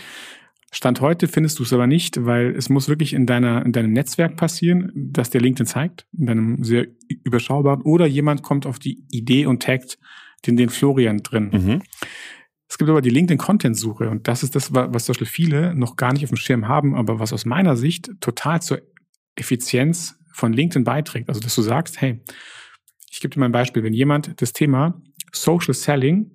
[0.72, 3.92] Stand heute findest du es aber nicht, weil es muss wirklich in deiner in deinem
[3.92, 6.86] Netzwerk passieren, dass der LinkedIn zeigt, in deinem sehr
[7.24, 9.98] überschaubaren, oder jemand kommt auf die Idee und taggt
[10.46, 11.50] den, den Florian drin.
[11.52, 11.82] Mhm.
[12.68, 16.12] Es gibt aber die LinkedIn-Content-Suche und das ist das, was zum Beispiel viele noch gar
[16.12, 18.80] nicht auf dem Schirm haben, aber was aus meiner Sicht total zur
[19.34, 21.28] Effizienz von LinkedIn beiträgt.
[21.28, 22.20] Also, dass du sagst, hey,
[23.10, 25.02] ich gebe dir mal ein Beispiel, wenn jemand das Thema
[25.32, 26.30] Social Selling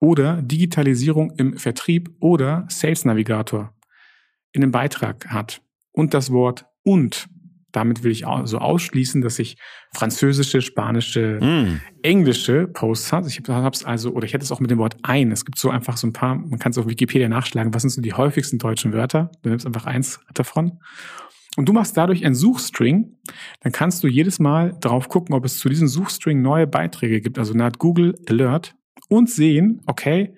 [0.00, 3.74] oder Digitalisierung im Vertrieb oder Sales Navigator
[4.52, 7.28] in einem Beitrag hat und das Wort und
[7.72, 9.56] damit will ich so ausschließen, dass ich
[9.92, 11.80] französische, spanische, mm.
[12.02, 13.28] englische Posts habe.
[13.28, 15.30] Ich habe es also, oder ich hätte es auch mit dem Wort ein.
[15.30, 17.90] Es gibt so einfach so ein paar, man kann es auf Wikipedia nachschlagen, was sind
[17.90, 19.30] so die häufigsten deutschen Wörter.
[19.42, 20.80] Du nimmst einfach eins davon.
[21.56, 23.16] Und du machst dadurch einen Suchstring,
[23.60, 27.38] dann kannst du jedes Mal drauf gucken, ob es zu diesem Suchstring neue Beiträge gibt.
[27.38, 28.76] Also eine Art Google Alert
[29.10, 30.34] und sehen, okay,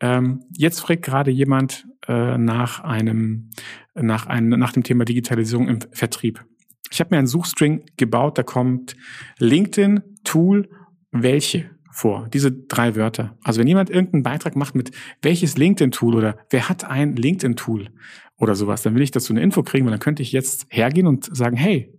[0.00, 3.50] ähm, jetzt fragt gerade jemand äh, nach einem,
[3.94, 6.44] nach einem, nach dem Thema Digitalisierung im Vertrieb.
[6.90, 8.96] Ich habe mir einen Suchstring gebaut, da kommt
[9.38, 10.68] LinkedIn, Tool,
[11.10, 12.28] welche vor.
[12.32, 13.38] Diese drei Wörter.
[13.42, 14.90] Also wenn jemand irgendeinen Beitrag macht mit
[15.22, 17.88] welches LinkedIn-Tool oder wer hat ein LinkedIn-Tool
[18.36, 21.06] oder sowas, dann will ich dazu eine Info kriegen, weil dann könnte ich jetzt hergehen
[21.06, 21.96] und sagen, hey,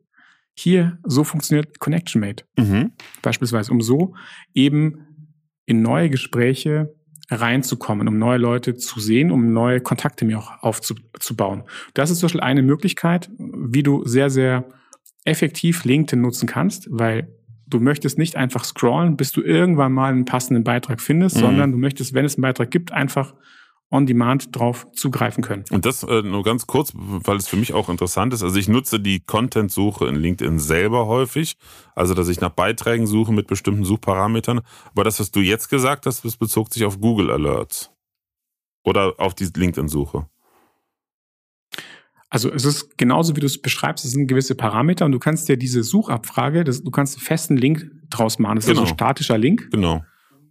[0.54, 2.46] hier, so funktioniert Connection Mate.
[2.58, 2.92] Mhm.
[3.22, 4.14] Beispielsweise, um so
[4.54, 5.07] eben
[5.68, 6.96] in neue Gespräche
[7.30, 11.64] reinzukommen, um neue Leute zu sehen, um neue Kontakte mir auch aufzubauen.
[11.94, 14.64] Das ist zum Beispiel eine Möglichkeit, wie du sehr, sehr
[15.26, 17.28] effektiv LinkedIn nutzen kannst, weil
[17.68, 21.42] du möchtest nicht einfach scrollen, bis du irgendwann mal einen passenden Beitrag findest, mhm.
[21.42, 23.34] sondern du möchtest, wenn es einen Beitrag gibt, einfach
[23.90, 25.64] on demand drauf zugreifen können.
[25.72, 28.44] Und das äh, nur ganz kurz, weil es für mich auch interessant ist.
[28.44, 31.56] Also ich nutze die Content-Suche in LinkedIn selber häufig,
[31.96, 34.62] also dass ich nach Beiträgen suche mit bestimmten Suchparametern.
[34.92, 37.92] Aber das, was du jetzt gesagt hast, das bezog sich auf Google Alerts
[38.84, 40.28] oder auf die LinkedIn-Suche.
[42.30, 45.48] Also es ist genauso, wie du es beschreibst, es sind gewisse Parameter und du kannst
[45.48, 48.56] dir diese Suchabfrage, das, du kannst einen festen Link draus machen.
[48.56, 48.82] Das ist genau.
[48.82, 49.70] also ein statischer Link.
[49.72, 50.04] Genau.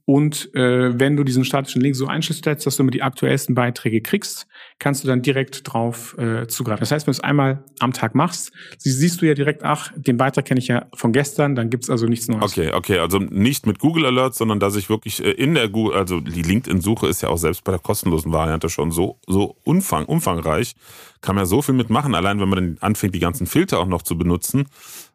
[0.09, 4.01] Und äh, wenn du diesen statischen Link so einstellst, dass du immer die aktuellsten Beiträge
[4.01, 4.47] kriegst,
[4.79, 6.81] kannst du dann direkt drauf äh, zugreifen.
[6.81, 10.17] Das heißt, wenn du es einmal am Tag machst, siehst du ja direkt, ach, den
[10.17, 12.53] Beitrag kenne ich ja von gestern, dann gibt's also nichts Neues.
[12.53, 15.97] Okay, okay, also nicht mit Google Alerts, sondern dass ich wirklich äh, in der Google,
[15.97, 20.05] also die LinkedIn-Suche ist ja auch selbst bei der kostenlosen Variante schon so, so umfang,
[20.05, 20.77] umfangreich,
[21.21, 23.87] kann man ja so viel mitmachen, allein wenn man dann anfängt, die ganzen Filter auch
[23.87, 24.69] noch zu benutzen.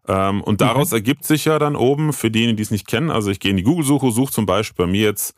[0.07, 0.97] Ähm, und daraus mhm.
[0.97, 3.57] ergibt sich ja dann oben, für diejenigen, die es nicht kennen, also ich gehe in
[3.57, 5.35] die Google-Suche, suche zum Beispiel bei mir jetzt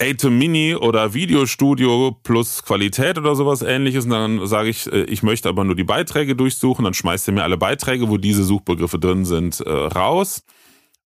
[0.00, 4.04] Atem Mini oder Videostudio plus Qualität oder sowas ähnliches.
[4.04, 6.84] Und dann sage ich, äh, ich möchte aber nur die Beiträge durchsuchen.
[6.84, 10.42] Dann schmeißt er mir alle Beiträge, wo diese Suchbegriffe drin sind, äh, raus.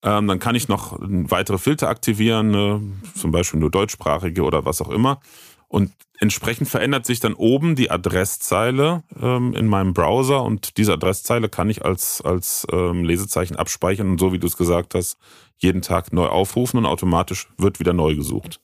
[0.02, 2.80] Ähm, dann kann ich noch weitere Filter aktivieren, ne?
[3.14, 5.20] zum Beispiel nur deutschsprachige oder was auch immer.
[5.66, 11.48] Und entsprechend verändert sich dann oben die Adresszeile ähm, in meinem Browser und diese Adresszeile
[11.48, 15.18] kann ich als, als ähm, Lesezeichen abspeichern und so wie du es gesagt hast,
[15.56, 18.60] jeden Tag neu aufrufen und automatisch wird wieder neu gesucht.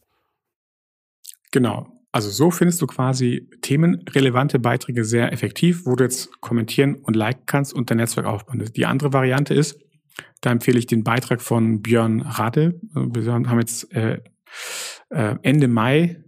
[1.51, 1.89] Genau.
[2.13, 7.43] Also so findest du quasi themenrelevante Beiträge sehr effektiv, wo du jetzt kommentieren und liken
[7.47, 8.71] kannst und dein Netzwerk aufbauen.
[8.77, 9.81] Die andere Variante ist,
[10.41, 12.79] Da empfehle ich den Beitrag von Björn Rade.
[12.93, 14.21] Wir haben jetzt äh,
[15.11, 16.23] äh, Ende Mai,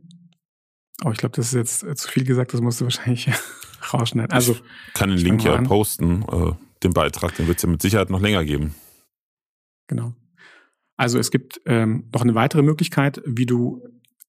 [1.04, 3.30] oh, ich glaube, das ist jetzt äh, zu viel gesagt, das musst du wahrscheinlich
[3.92, 4.32] rausschneiden.
[4.32, 7.82] Also, ich kann den Link ja posten, äh, den Beitrag, den wird es ja mit
[7.82, 8.74] Sicherheit noch länger geben.
[9.86, 10.14] Genau.
[10.96, 13.82] Also es gibt ähm, noch eine weitere Möglichkeit, wie du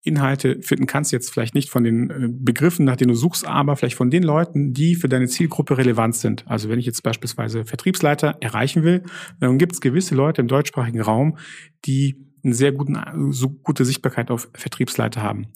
[0.04, 3.76] Inhalte finden kannst, jetzt vielleicht nicht von den äh, Begriffen, nach denen du suchst, aber
[3.76, 6.48] vielleicht von den Leuten, die für deine Zielgruppe relevant sind.
[6.48, 9.04] Also wenn ich jetzt beispielsweise Vertriebsleiter erreichen will,
[9.40, 11.38] dann gibt es gewisse Leute im deutschsprachigen Raum,
[11.86, 12.98] die eine sehr guten,
[13.34, 15.48] so gute Sichtbarkeit auf Vertriebsleiter haben.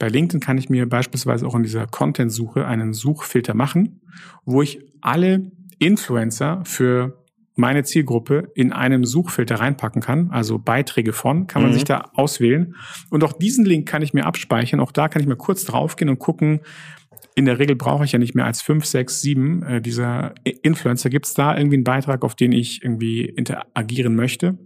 [0.00, 4.00] Bei LinkedIn kann ich mir beispielsweise auch in dieser Content-Suche einen Suchfilter machen,
[4.46, 7.22] wo ich alle Influencer für
[7.54, 11.74] meine Zielgruppe in einem Suchfilter reinpacken kann, also Beiträge von, kann man mhm.
[11.74, 12.76] sich da auswählen.
[13.10, 14.80] Und auch diesen Link kann ich mir abspeichern.
[14.80, 16.60] Auch da kann ich mir kurz draufgehen und gucken.
[17.34, 21.10] In der Regel brauche ich ja nicht mehr als fünf, sechs, sieben äh, dieser Influencer.
[21.10, 24.58] Gibt es da irgendwie einen Beitrag, auf den ich irgendwie interagieren möchte?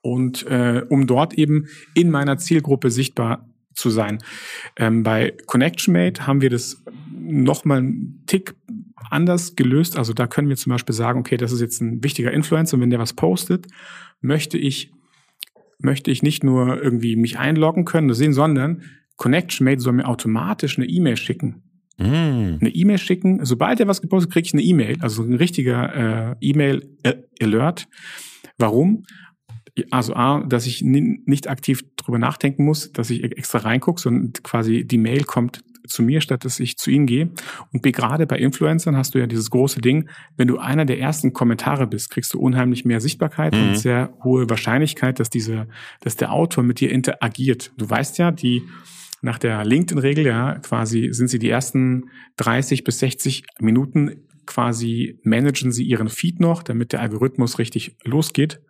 [0.00, 3.47] Und äh, um dort eben in meiner Zielgruppe sichtbar
[3.78, 4.18] zu sein.
[4.76, 6.82] Ähm, bei ConnectionMate haben wir das
[7.18, 8.54] nochmal einen Tick
[9.10, 9.96] anders gelöst.
[9.96, 12.82] Also da können wir zum Beispiel sagen, okay, das ist jetzt ein wichtiger Influencer und
[12.82, 13.66] wenn der was postet,
[14.20, 14.92] möchte ich,
[15.78, 18.82] möchte ich nicht nur irgendwie mich einloggen können, sehen, sondern
[19.16, 21.62] ConnectionMate soll mir automatisch eine E-Mail schicken.
[21.98, 22.58] Mm.
[22.60, 23.44] Eine E-Mail schicken.
[23.44, 27.88] Sobald er was gepostet, kriege ich eine E-Mail, also ein richtiger äh, E-Mail-Alert.
[28.58, 29.04] Warum?
[29.90, 34.84] Also A, dass ich nicht aktiv drüber nachdenken muss, dass ich extra reingucke, sondern quasi
[34.84, 37.30] die Mail kommt zu mir, statt dass ich zu ihnen gehe.
[37.72, 41.00] Und B, gerade bei Influencern hast du ja dieses große Ding, wenn du einer der
[41.00, 43.68] ersten Kommentare bist, kriegst du unheimlich mehr Sichtbarkeit mhm.
[43.68, 45.66] und sehr hohe Wahrscheinlichkeit, dass diese,
[46.00, 47.72] dass der Autor mit dir interagiert.
[47.76, 48.62] Du weißt ja, die
[49.20, 55.72] nach der LinkedIn-Regel, ja, quasi sind sie die ersten 30 bis 60 Minuten quasi managen
[55.72, 58.60] sie ihren Feed noch, damit der Algorithmus richtig losgeht.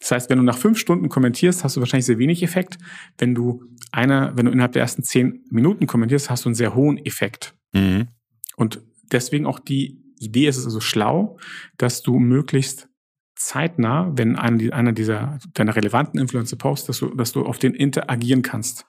[0.00, 2.78] Das heißt, wenn du nach fünf Stunden kommentierst, hast du wahrscheinlich sehr wenig Effekt.
[3.18, 6.74] Wenn du einer, wenn du innerhalb der ersten zehn Minuten kommentierst, hast du einen sehr
[6.74, 7.54] hohen Effekt.
[7.72, 8.08] Mhm.
[8.56, 8.80] Und
[9.10, 11.38] deswegen auch die Idee ist es also schlau,
[11.76, 12.88] dass du möglichst
[13.34, 18.42] zeitnah, wenn einer dieser deiner relevanten Influencer postet, dass du, dass du auf den interagieren
[18.42, 18.84] kannst.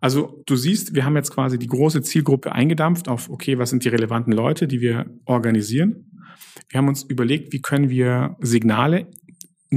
[0.00, 3.84] Also du siehst, wir haben jetzt quasi die große Zielgruppe eingedampft auf, okay, was sind
[3.84, 6.10] die relevanten Leute, die wir organisieren.
[6.68, 9.10] Wir haben uns überlegt, wie können wir Signale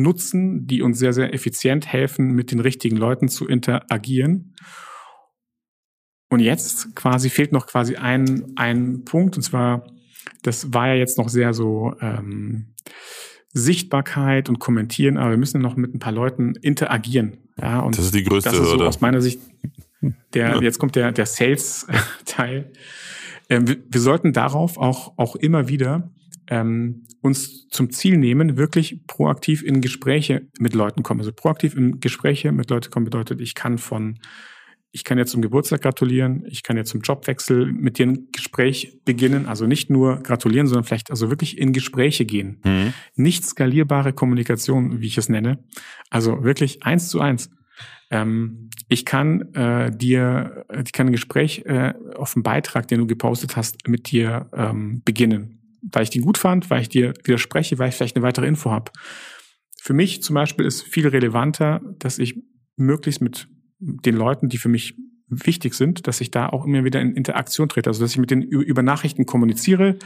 [0.02, 4.56] nutzen, die uns sehr, sehr effizient helfen, mit den richtigen Leuten zu interagieren.
[6.30, 9.88] Und jetzt quasi fehlt noch quasi ein, ein Punkt, und zwar,
[10.44, 12.74] das war ja jetzt noch sehr so ähm,
[13.54, 17.38] Sichtbarkeit und Kommentieren, aber wir müssen noch mit ein paar Leuten interagieren.
[17.60, 19.40] Ja, und das ist die größte das ist so aus meiner Sicht,
[20.34, 20.62] der, ja.
[20.62, 22.72] jetzt kommt der, der Sales-Teil.
[23.50, 26.12] Ähm, wir, wir sollten darauf auch, auch immer wieder
[26.50, 31.20] ähm, uns zum Ziel nehmen, wirklich proaktiv in Gespräche mit Leuten kommen.
[31.20, 34.20] Also proaktiv in Gespräche mit Leuten kommen bedeutet, ich kann von,
[34.92, 39.00] ich kann jetzt zum Geburtstag gratulieren, ich kann jetzt zum Jobwechsel mit dir ein Gespräch
[39.04, 42.62] beginnen, also nicht nur gratulieren, sondern vielleicht also wirklich in Gespräche gehen.
[42.64, 42.94] Mhm.
[43.16, 45.64] Nicht skalierbare Kommunikation, wie ich es nenne.
[46.10, 47.50] Also wirklich eins zu eins.
[48.10, 53.08] Ähm, ich kann äh, dir, ich kann ein Gespräch äh, auf einen Beitrag, den du
[53.08, 57.80] gepostet hast, mit dir ähm, beginnen weil ich den gut fand, weil ich dir widerspreche,
[57.80, 58.92] weil ich vielleicht eine weitere Info habe.
[59.80, 62.42] Für mich zum Beispiel ist viel relevanter, dass ich
[62.76, 63.48] möglichst mit
[63.80, 64.96] den Leuten, die für mich
[65.30, 67.90] wichtig sind, dass ich da auch immer wieder in Interaktion trete.
[67.90, 69.98] Also dass ich mit denen über Nachrichten kommuniziere.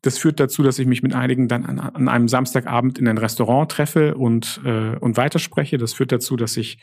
[0.00, 3.18] Das führt dazu, dass ich mich mit einigen dann an, an einem Samstagabend in ein
[3.18, 5.78] Restaurant treffe und, äh, und weiterspreche.
[5.78, 6.82] Das führt dazu, dass ich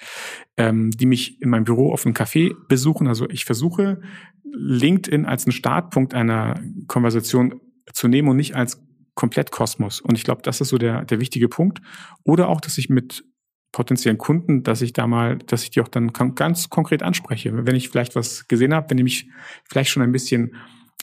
[0.55, 3.07] ähm, die mich in meinem Büro auf einem Café besuchen.
[3.07, 4.01] Also ich versuche
[4.43, 7.59] LinkedIn als einen Startpunkt einer Konversation
[7.93, 8.81] zu nehmen und nicht als
[9.15, 10.01] Komplettkosmos.
[10.01, 11.81] Und ich glaube, das ist so der, der wichtige Punkt.
[12.23, 13.23] Oder auch, dass ich mit
[13.71, 17.65] potenziellen Kunden, dass ich da mal, dass ich die auch dann ganz konkret anspreche.
[17.65, 19.29] Wenn ich vielleicht was gesehen habe, wenn ich mich
[19.69, 20.55] vielleicht schon ein bisschen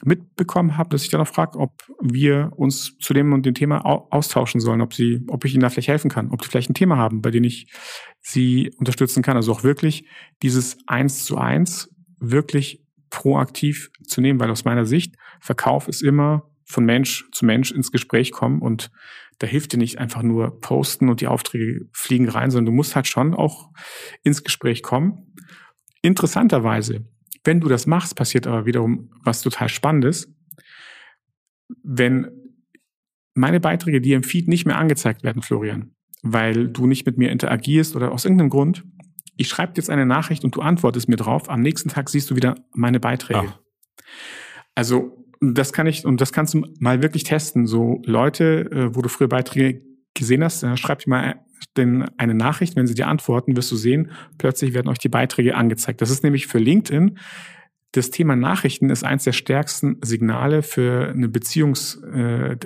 [0.05, 3.87] mitbekommen habe, dass ich dann auch frage, ob wir uns zu dem und dem Thema
[3.87, 6.75] austauschen sollen, ob sie, ob ich ihnen da vielleicht helfen kann, ob die vielleicht ein
[6.75, 7.73] Thema haben, bei dem ich
[8.21, 9.37] sie unterstützen kann.
[9.37, 10.07] Also auch wirklich
[10.43, 16.51] dieses Eins zu eins wirklich proaktiv zu nehmen, weil aus meiner Sicht Verkauf ist immer
[16.67, 18.91] von Mensch zu Mensch ins Gespräch kommen und
[19.39, 22.97] da hilft dir nicht einfach nur posten und die Aufträge fliegen rein, sondern du musst
[22.97, 23.71] halt schon auch
[24.23, 25.35] ins Gespräch kommen.
[26.03, 27.05] Interessanterweise,
[27.45, 30.33] wenn du das machst, passiert aber wiederum was total Spannendes.
[31.83, 32.31] Wenn
[33.35, 37.31] meine Beiträge dir im Feed nicht mehr angezeigt werden, Florian, weil du nicht mit mir
[37.31, 38.85] interagierst oder aus irgendeinem Grund,
[39.37, 42.37] ich schreibe jetzt eine Nachricht und du antwortest mir drauf, am nächsten Tag siehst du
[42.37, 43.53] wieder meine Beiträge.
[43.53, 43.61] Ach.
[44.75, 47.67] Also das kann ich, und das kannst du mal wirklich testen.
[47.67, 49.83] So Leute, äh, wo du früher Beiträge
[50.15, 51.37] gesehen hast, dann schreibt mal
[51.77, 55.55] denn eine Nachricht, wenn sie dir antworten, wirst du sehen, plötzlich werden euch die Beiträge
[55.55, 56.01] angezeigt.
[56.01, 57.19] Das ist nämlich für LinkedIn
[57.97, 62.59] das Thema Nachrichten ist eins der stärksten Signale für eine Beziehungssache.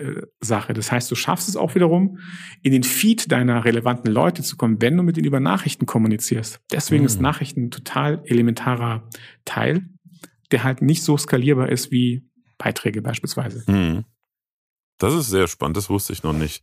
[0.72, 2.18] Äh, das heißt, du schaffst es auch wiederum,
[2.62, 6.60] in den Feed deiner relevanten Leute zu kommen, wenn du mit ihnen über Nachrichten kommunizierst.
[6.72, 7.06] Deswegen mhm.
[7.06, 9.08] ist Nachrichten ein total elementarer
[9.44, 9.86] Teil,
[10.50, 12.24] der halt nicht so skalierbar ist wie
[12.61, 13.64] Beiträge beispielsweise.
[13.66, 14.04] Mhm.
[14.98, 16.62] Das ist sehr spannend, das wusste ich noch nicht.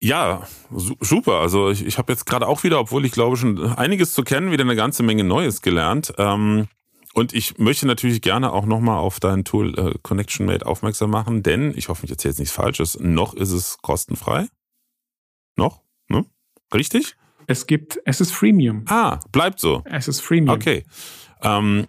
[0.00, 1.40] Ja, super.
[1.40, 4.52] Also ich, ich habe jetzt gerade auch wieder, obwohl ich glaube schon einiges zu kennen,
[4.52, 6.12] wieder eine ganze Menge Neues gelernt.
[6.18, 6.68] Ähm,
[7.14, 11.42] und ich möchte natürlich gerne auch nochmal auf dein Tool äh, Connection Mate aufmerksam machen,
[11.42, 12.98] denn ich hoffe, ich erzähle jetzt nichts Falsches.
[13.00, 14.46] Noch ist es kostenfrei.
[15.56, 15.80] Noch?
[16.08, 16.26] Ne?
[16.72, 17.16] Richtig?
[17.46, 18.84] Es gibt, es ist Freemium.
[18.88, 19.82] Ah, bleibt so.
[19.86, 20.54] Es ist Freemium.
[20.56, 20.84] Okay.
[21.42, 21.86] Ähm,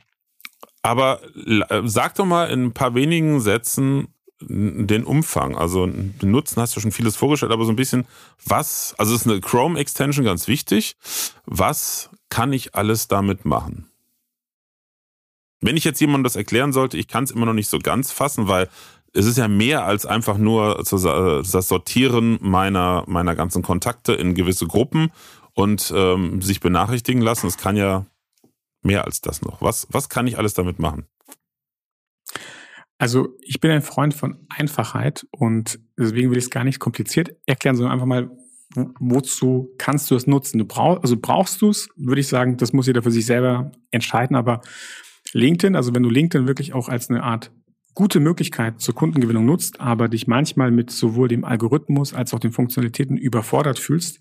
[0.85, 4.07] aber äh, sag doch mal in ein paar wenigen Sätzen
[4.39, 5.55] den Umfang.
[5.57, 8.05] Also den Nutzen hast du schon vieles vorgestellt, aber so ein bisschen,
[8.45, 10.95] was, also ist eine Chrome-Extension ganz wichtig.
[11.45, 13.89] Was kann ich alles damit machen?
[15.59, 18.11] Wenn ich jetzt jemandem das erklären sollte, ich kann es immer noch nicht so ganz
[18.11, 18.69] fassen, weil
[19.13, 24.67] es ist ja mehr als einfach nur das Sortieren meiner, meiner ganzen Kontakte in gewisse
[24.67, 25.11] Gruppen
[25.53, 27.47] und ähm, sich benachrichtigen lassen.
[27.47, 28.05] Es kann ja
[28.85, 29.61] mehr als das noch.
[29.61, 31.07] Was, was kann ich alles damit machen?
[32.97, 37.35] Also ich bin ein Freund von Einfachheit und deswegen will ich es gar nicht kompliziert
[37.45, 38.29] erklären, sondern einfach mal,
[38.99, 40.59] wozu kannst du es nutzen?
[40.59, 43.71] Du brauchst, also brauchst du es, würde ich sagen, das muss jeder für sich selber
[43.91, 44.61] entscheiden, aber
[45.33, 47.51] LinkedIn, also wenn du LinkedIn wirklich auch als eine Art
[47.93, 52.51] gute Möglichkeit zur Kundengewinnung nutzt, aber dich manchmal mit sowohl dem Algorithmus als auch den
[52.51, 54.19] Funktionalitäten überfordert fühlst,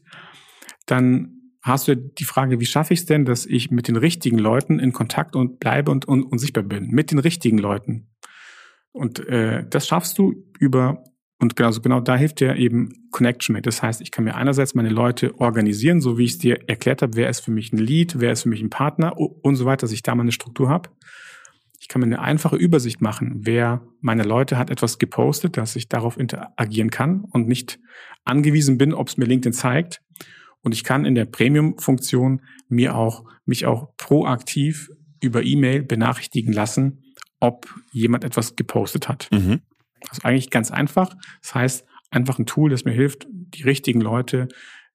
[0.86, 4.38] dann hast du die Frage, wie schaffe ich es denn, dass ich mit den richtigen
[4.38, 6.88] Leuten in Kontakt und bleibe und, und, und sichtbar bin?
[6.90, 8.10] Mit den richtigen Leuten.
[8.92, 11.02] Und äh, das schaffst du über,
[11.40, 13.62] und genau, genau da hilft dir eben Connection Mate.
[13.62, 17.00] Das heißt, ich kann mir einerseits meine Leute organisieren, so wie ich es dir erklärt
[17.00, 19.64] habe, wer ist für mich ein Lead, wer ist für mich ein Partner und so
[19.64, 20.90] weiter, dass ich da mal eine Struktur habe.
[21.80, 25.88] Ich kann mir eine einfache Übersicht machen, wer meine Leute hat etwas gepostet, dass ich
[25.88, 27.78] darauf interagieren kann und nicht
[28.24, 30.02] angewiesen bin, ob es mir LinkedIn zeigt.
[30.64, 34.90] Und ich kann in der Premium-Funktion mir auch, mich auch proaktiv
[35.20, 37.04] über E-Mail benachrichtigen lassen,
[37.38, 39.28] ob jemand etwas gepostet hat.
[39.30, 39.60] Mhm.
[40.08, 41.14] Also eigentlich ganz einfach.
[41.42, 44.48] Das heißt, einfach ein Tool, das mir hilft, die richtigen Leute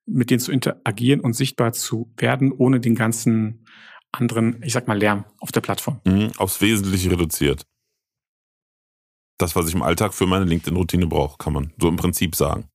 [0.06, 3.66] mit denen zu interagieren und sichtbar zu werden, ohne den ganzen
[4.12, 6.02] anderen, ich sag mal, Lärm auf der Plattform.
[6.04, 7.64] Mhm, aufs Wesentliche reduziert.
[9.38, 12.66] Das, was ich im Alltag für meine LinkedIn-Routine brauche, kann man so im Prinzip sagen.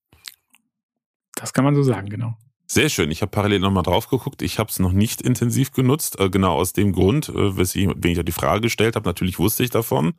[1.34, 2.38] Das kann man so sagen, genau.
[2.66, 3.10] Sehr schön.
[3.10, 4.40] Ich habe parallel nochmal drauf geguckt.
[4.42, 6.18] Ich habe es noch nicht intensiv genutzt.
[6.18, 9.08] Äh, genau aus dem Grund, äh, weswegen ich ja die Frage gestellt habe.
[9.08, 10.14] Natürlich wusste ich davon.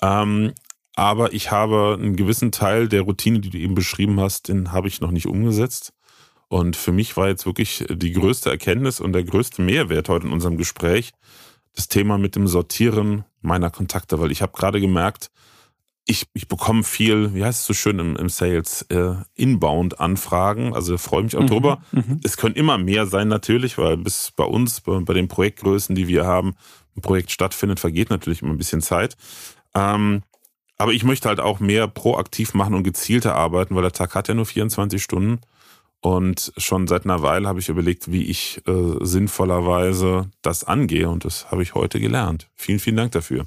[0.00, 0.52] Ähm,
[0.94, 4.88] aber ich habe einen gewissen Teil der Routine, die du eben beschrieben hast, den habe
[4.88, 5.92] ich noch nicht umgesetzt.
[6.48, 10.32] Und für mich war jetzt wirklich die größte Erkenntnis und der größte Mehrwert heute in
[10.32, 11.12] unserem Gespräch
[11.74, 15.30] das Thema mit dem Sortieren meiner Kontakte, weil ich habe gerade gemerkt,
[16.04, 20.74] ich, ich bekomme viel, wie heißt es so schön im, im Sales, äh, Inbound-Anfragen.
[20.74, 21.82] Also freue mich auch mhm, drüber.
[21.92, 22.20] Mhm.
[22.24, 26.08] Es können immer mehr sein natürlich, weil bis bei uns, bei, bei, den Projektgrößen, die
[26.08, 26.54] wir haben,
[26.96, 29.16] ein Projekt stattfindet, vergeht natürlich immer ein bisschen Zeit.
[29.74, 30.22] Ähm,
[30.76, 34.26] aber ich möchte halt auch mehr proaktiv machen und gezielter arbeiten, weil der Tag hat
[34.26, 35.40] ja nur 24 Stunden.
[36.00, 41.08] Und schon seit einer Weile habe ich überlegt, wie ich äh, sinnvollerweise das angehe.
[41.08, 42.50] Und das habe ich heute gelernt.
[42.56, 43.46] Vielen, vielen Dank dafür.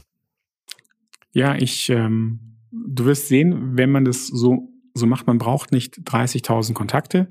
[1.36, 2.40] Ja, ich, ähm,
[2.72, 7.28] du wirst sehen, wenn man das so, so macht, man braucht nicht 30.000 Kontakte.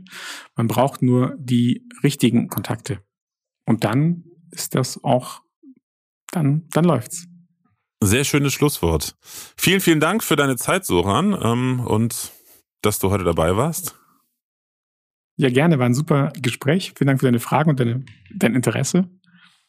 [0.54, 3.00] Man braucht nur die richtigen Kontakte.
[3.64, 5.40] Und dann ist das auch,
[6.32, 7.26] dann, dann läuft's.
[8.02, 9.16] Sehr schönes Schlusswort.
[9.56, 12.30] Vielen, vielen Dank für deine Zeit, Soran, ähm, und
[12.82, 13.96] dass du heute dabei warst.
[15.36, 16.92] Ja, gerne, war ein super Gespräch.
[16.94, 19.08] Vielen Dank für deine Fragen und deine, dein Interesse.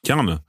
[0.06, 0.42] Gerne.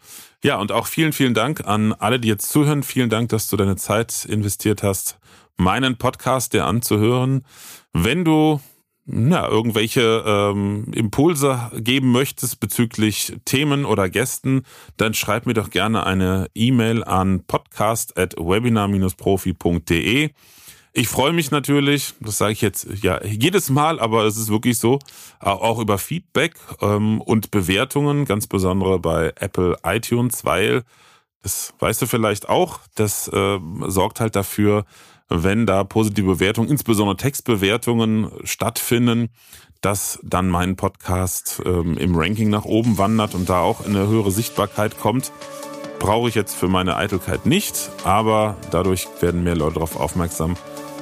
[0.44, 2.82] Ja, und auch vielen, vielen Dank an alle, die jetzt zuhören.
[2.82, 5.18] Vielen Dank, dass du deine Zeit investiert hast,
[5.56, 7.44] meinen Podcast dir anzuhören.
[7.92, 8.60] Wenn du
[9.06, 14.62] na, irgendwelche ähm, Impulse geben möchtest bezüglich Themen oder Gästen,
[14.96, 20.30] dann schreib mir doch gerne eine E-Mail an podcast.webinar-profi.de.
[20.98, 24.78] Ich freue mich natürlich, das sage ich jetzt ja jedes Mal, aber es ist wirklich
[24.78, 24.98] so,
[25.40, 30.84] auch über Feedback ähm, und Bewertungen, ganz besonders bei Apple iTunes, weil,
[31.42, 34.86] das weißt du vielleicht auch, das äh, sorgt halt dafür,
[35.28, 39.28] wenn da positive Bewertungen, insbesondere Textbewertungen stattfinden,
[39.82, 44.08] dass dann mein Podcast ähm, im Ranking nach oben wandert und da auch in eine
[44.08, 45.30] höhere Sichtbarkeit kommt.
[45.98, 50.56] Brauche ich jetzt für meine Eitelkeit nicht, aber dadurch werden mehr Leute darauf aufmerksam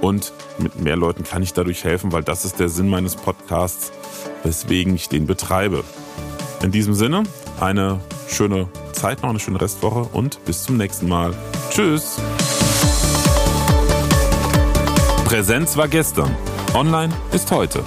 [0.05, 3.91] und mit mehr Leuten kann ich dadurch helfen, weil das ist der Sinn meines Podcasts,
[4.43, 5.83] weswegen ich den betreibe.
[6.63, 7.23] In diesem Sinne,
[7.59, 11.33] eine schöne Zeit noch, eine schöne Restwoche und bis zum nächsten Mal.
[11.71, 12.19] Tschüss!
[15.25, 16.37] Präsenz war gestern.
[16.75, 17.83] Online ist heute.